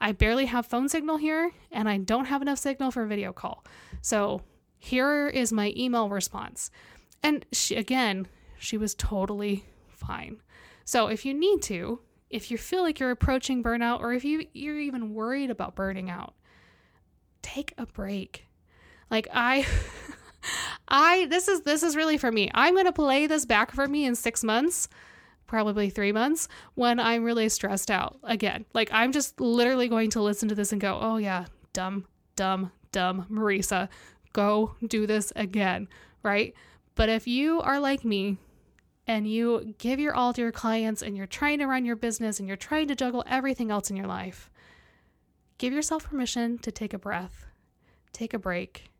I 0.00 0.10
barely 0.10 0.46
have 0.46 0.66
phone 0.66 0.88
signal 0.88 1.18
here 1.18 1.52
and 1.70 1.88
I 1.88 1.98
don't 1.98 2.24
have 2.24 2.42
enough 2.42 2.58
signal 2.58 2.90
for 2.90 3.04
a 3.04 3.08
video 3.08 3.32
call. 3.32 3.64
So 4.02 4.42
here 4.76 5.28
is 5.28 5.52
my 5.52 5.72
email 5.76 6.08
response. 6.08 6.72
And 7.22 7.46
she, 7.52 7.76
again, 7.76 8.26
she 8.58 8.76
was 8.76 8.96
totally 8.96 9.64
fine. 9.88 10.42
So 10.84 11.06
if 11.06 11.24
you 11.24 11.32
need 11.32 11.62
to, 11.62 12.00
if 12.28 12.50
you 12.50 12.58
feel 12.58 12.82
like 12.82 12.98
you're 12.98 13.12
approaching 13.12 13.62
burnout 13.62 14.00
or 14.00 14.12
if 14.12 14.24
you, 14.24 14.46
you're 14.52 14.80
even 14.80 15.14
worried 15.14 15.50
about 15.50 15.76
burning 15.76 16.10
out, 16.10 16.34
take 17.46 17.72
a 17.78 17.86
break. 17.86 18.46
Like 19.10 19.28
I 19.32 19.66
I 20.88 21.26
this 21.26 21.48
is 21.48 21.62
this 21.62 21.82
is 21.82 21.94
really 21.96 22.18
for 22.18 22.32
me. 22.32 22.50
I'm 22.54 22.74
going 22.74 22.86
to 22.86 22.92
play 22.92 23.26
this 23.26 23.46
back 23.46 23.72
for 23.72 23.86
me 23.86 24.04
in 24.04 24.14
6 24.16 24.44
months, 24.44 24.88
probably 25.46 25.88
3 25.90 26.12
months 26.12 26.48
when 26.74 26.98
I'm 26.98 27.22
really 27.22 27.48
stressed 27.48 27.90
out 27.90 28.18
again. 28.24 28.64
Like 28.74 28.90
I'm 28.92 29.12
just 29.12 29.40
literally 29.40 29.88
going 29.88 30.10
to 30.10 30.22
listen 30.22 30.48
to 30.48 30.54
this 30.54 30.72
and 30.72 30.80
go, 30.80 30.98
"Oh 31.00 31.18
yeah, 31.18 31.46
dumb, 31.72 32.06
dumb, 32.34 32.72
dumb 32.90 33.26
Marisa, 33.30 33.88
go 34.32 34.74
do 34.84 35.06
this 35.06 35.32
again." 35.36 35.88
Right? 36.22 36.52
But 36.96 37.08
if 37.08 37.28
you 37.28 37.60
are 37.60 37.78
like 37.78 38.04
me 38.04 38.38
and 39.06 39.30
you 39.30 39.74
give 39.78 40.00
your 40.00 40.14
all 40.14 40.32
to 40.32 40.40
your 40.40 40.50
clients 40.50 41.02
and 41.02 41.16
you're 41.16 41.26
trying 41.26 41.60
to 41.60 41.66
run 41.66 41.84
your 41.84 41.94
business 41.94 42.40
and 42.40 42.48
you're 42.48 42.56
trying 42.56 42.88
to 42.88 42.96
juggle 42.96 43.22
everything 43.28 43.70
else 43.70 43.90
in 43.90 43.96
your 43.96 44.08
life, 44.08 44.50
give 45.58 45.72
yourself 45.72 46.04
permission 46.04 46.58
to 46.58 46.70
take 46.70 46.92
a 46.92 46.98
breath, 46.98 47.46
take 48.12 48.34
a 48.34 48.38
break, 48.38 48.90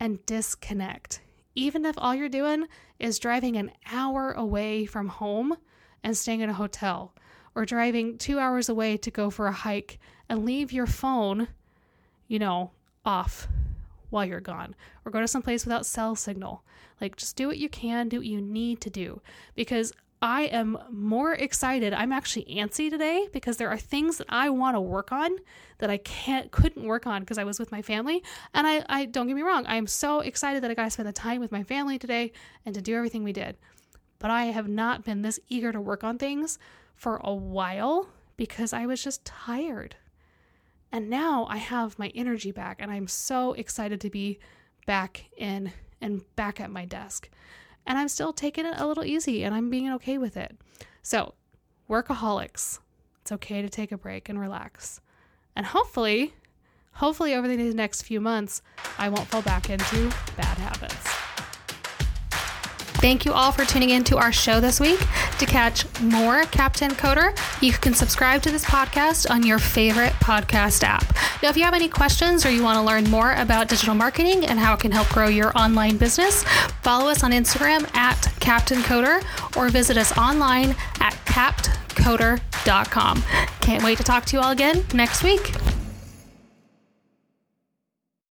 and 0.00 0.24
disconnect. 0.26 1.20
Even 1.54 1.84
if 1.84 1.96
all 1.98 2.14
you're 2.14 2.28
doing 2.28 2.66
is 2.98 3.18
driving 3.18 3.56
an 3.56 3.72
hour 3.90 4.32
away 4.32 4.86
from 4.86 5.08
home 5.08 5.56
and 6.04 6.16
staying 6.16 6.40
in 6.40 6.50
a 6.50 6.54
hotel, 6.54 7.14
or 7.54 7.64
driving 7.64 8.16
two 8.16 8.38
hours 8.38 8.68
away 8.68 8.96
to 8.96 9.10
go 9.10 9.30
for 9.30 9.48
a 9.48 9.52
hike 9.52 9.98
and 10.28 10.44
leave 10.44 10.72
your 10.72 10.86
phone, 10.86 11.48
you 12.28 12.38
know, 12.38 12.70
off 13.04 13.48
while 14.10 14.24
you're 14.24 14.40
gone, 14.40 14.76
or 15.04 15.10
go 15.10 15.20
to 15.20 15.26
some 15.26 15.42
place 15.42 15.64
without 15.64 15.84
cell 15.84 16.14
signal. 16.14 16.62
Like, 17.00 17.16
just 17.16 17.36
do 17.36 17.48
what 17.48 17.58
you 17.58 17.68
can, 17.68 18.08
do 18.08 18.18
what 18.18 18.26
you 18.26 18.40
need 18.40 18.80
to 18.82 18.90
do. 18.90 19.20
Because 19.54 19.92
I 20.20 20.42
am 20.42 20.76
more 20.90 21.34
excited. 21.34 21.92
I'm 21.94 22.12
actually 22.12 22.44
antsy 22.46 22.90
today 22.90 23.28
because 23.32 23.56
there 23.56 23.68
are 23.68 23.78
things 23.78 24.18
that 24.18 24.26
I 24.28 24.50
want 24.50 24.74
to 24.74 24.80
work 24.80 25.12
on 25.12 25.30
that 25.78 25.90
I 25.90 25.98
can't 25.98 26.50
couldn't 26.50 26.84
work 26.86 27.06
on 27.06 27.20
because 27.22 27.38
I 27.38 27.44
was 27.44 27.60
with 27.60 27.70
my 27.70 27.82
family. 27.82 28.24
And 28.52 28.66
I, 28.66 28.84
I 28.88 29.04
don't 29.04 29.28
get 29.28 29.36
me 29.36 29.42
wrong, 29.42 29.64
I 29.66 29.76
am 29.76 29.86
so 29.86 30.20
excited 30.20 30.62
that 30.64 30.70
I 30.70 30.74
got 30.74 30.84
to 30.84 30.90
spend 30.90 31.08
the 31.08 31.12
time 31.12 31.40
with 31.40 31.52
my 31.52 31.62
family 31.62 31.98
today 31.98 32.32
and 32.66 32.74
to 32.74 32.82
do 32.82 32.96
everything 32.96 33.22
we 33.22 33.32
did. 33.32 33.56
but 34.18 34.30
I 34.30 34.46
have 34.46 34.68
not 34.68 35.04
been 35.04 35.22
this 35.22 35.40
eager 35.48 35.72
to 35.72 35.80
work 35.80 36.04
on 36.04 36.18
things 36.18 36.58
for 36.94 37.20
a 37.22 37.34
while 37.34 38.08
because 38.36 38.72
I 38.72 38.86
was 38.86 39.02
just 39.02 39.24
tired. 39.24 39.96
And 40.90 41.10
now 41.10 41.46
I 41.50 41.58
have 41.58 41.98
my 41.98 42.10
energy 42.14 42.50
back, 42.50 42.78
and 42.80 42.90
I'm 42.90 43.08
so 43.08 43.52
excited 43.52 44.00
to 44.00 44.10
be 44.10 44.38
back 44.86 45.26
in 45.36 45.72
and 46.00 46.22
back 46.34 46.60
at 46.60 46.70
my 46.70 46.86
desk. 46.86 47.28
And 47.88 47.98
I'm 47.98 48.08
still 48.08 48.32
taking 48.32 48.66
it 48.66 48.74
a 48.76 48.86
little 48.86 49.04
easy 49.04 49.42
and 49.42 49.54
I'm 49.54 49.70
being 49.70 49.90
okay 49.94 50.18
with 50.18 50.36
it. 50.36 50.56
So, 51.02 51.34
workaholics, 51.88 52.78
it's 53.22 53.32
okay 53.32 53.62
to 53.62 53.68
take 53.68 53.90
a 53.90 53.98
break 53.98 54.28
and 54.28 54.38
relax. 54.38 55.00
And 55.56 55.64
hopefully, 55.66 56.34
hopefully 56.92 57.34
over 57.34 57.48
the 57.48 57.56
next 57.74 58.02
few 58.02 58.20
months, 58.20 58.62
I 58.98 59.08
won't 59.08 59.26
fall 59.28 59.42
back 59.42 59.70
into 59.70 60.14
bad 60.36 60.58
habits. 60.58 61.27
Thank 63.00 63.24
you 63.24 63.32
all 63.32 63.52
for 63.52 63.64
tuning 63.64 63.90
in 63.90 64.02
to 64.04 64.18
our 64.18 64.32
show 64.32 64.58
this 64.60 64.80
week. 64.80 64.98
To 65.38 65.46
catch 65.46 65.86
more 66.00 66.42
Captain 66.44 66.90
Coder, 66.90 67.32
you 67.62 67.72
can 67.72 67.94
subscribe 67.94 68.42
to 68.42 68.50
this 68.50 68.64
podcast 68.64 69.30
on 69.30 69.46
your 69.46 69.60
favorite 69.60 70.12
podcast 70.14 70.82
app. 70.82 71.04
Now, 71.40 71.48
if 71.48 71.56
you 71.56 71.62
have 71.62 71.74
any 71.74 71.88
questions 71.88 72.44
or 72.44 72.50
you 72.50 72.64
want 72.64 72.76
to 72.76 72.82
learn 72.82 73.08
more 73.08 73.34
about 73.34 73.68
digital 73.68 73.94
marketing 73.94 74.46
and 74.46 74.58
how 74.58 74.74
it 74.74 74.80
can 74.80 74.90
help 74.90 75.08
grow 75.10 75.28
your 75.28 75.56
online 75.56 75.96
business, 75.96 76.42
follow 76.82 77.08
us 77.08 77.22
on 77.22 77.30
Instagram 77.30 77.88
at 77.94 78.20
Captain 78.40 78.78
Coder 78.78 79.22
or 79.56 79.68
visit 79.68 79.96
us 79.96 80.16
online 80.18 80.74
at 81.00 81.14
captcoder.com. 81.24 83.22
Can't 83.60 83.84
wait 83.84 83.98
to 83.98 84.04
talk 84.04 84.24
to 84.26 84.36
you 84.36 84.42
all 84.42 84.50
again 84.50 84.84
next 84.92 85.22
week. 85.22 85.52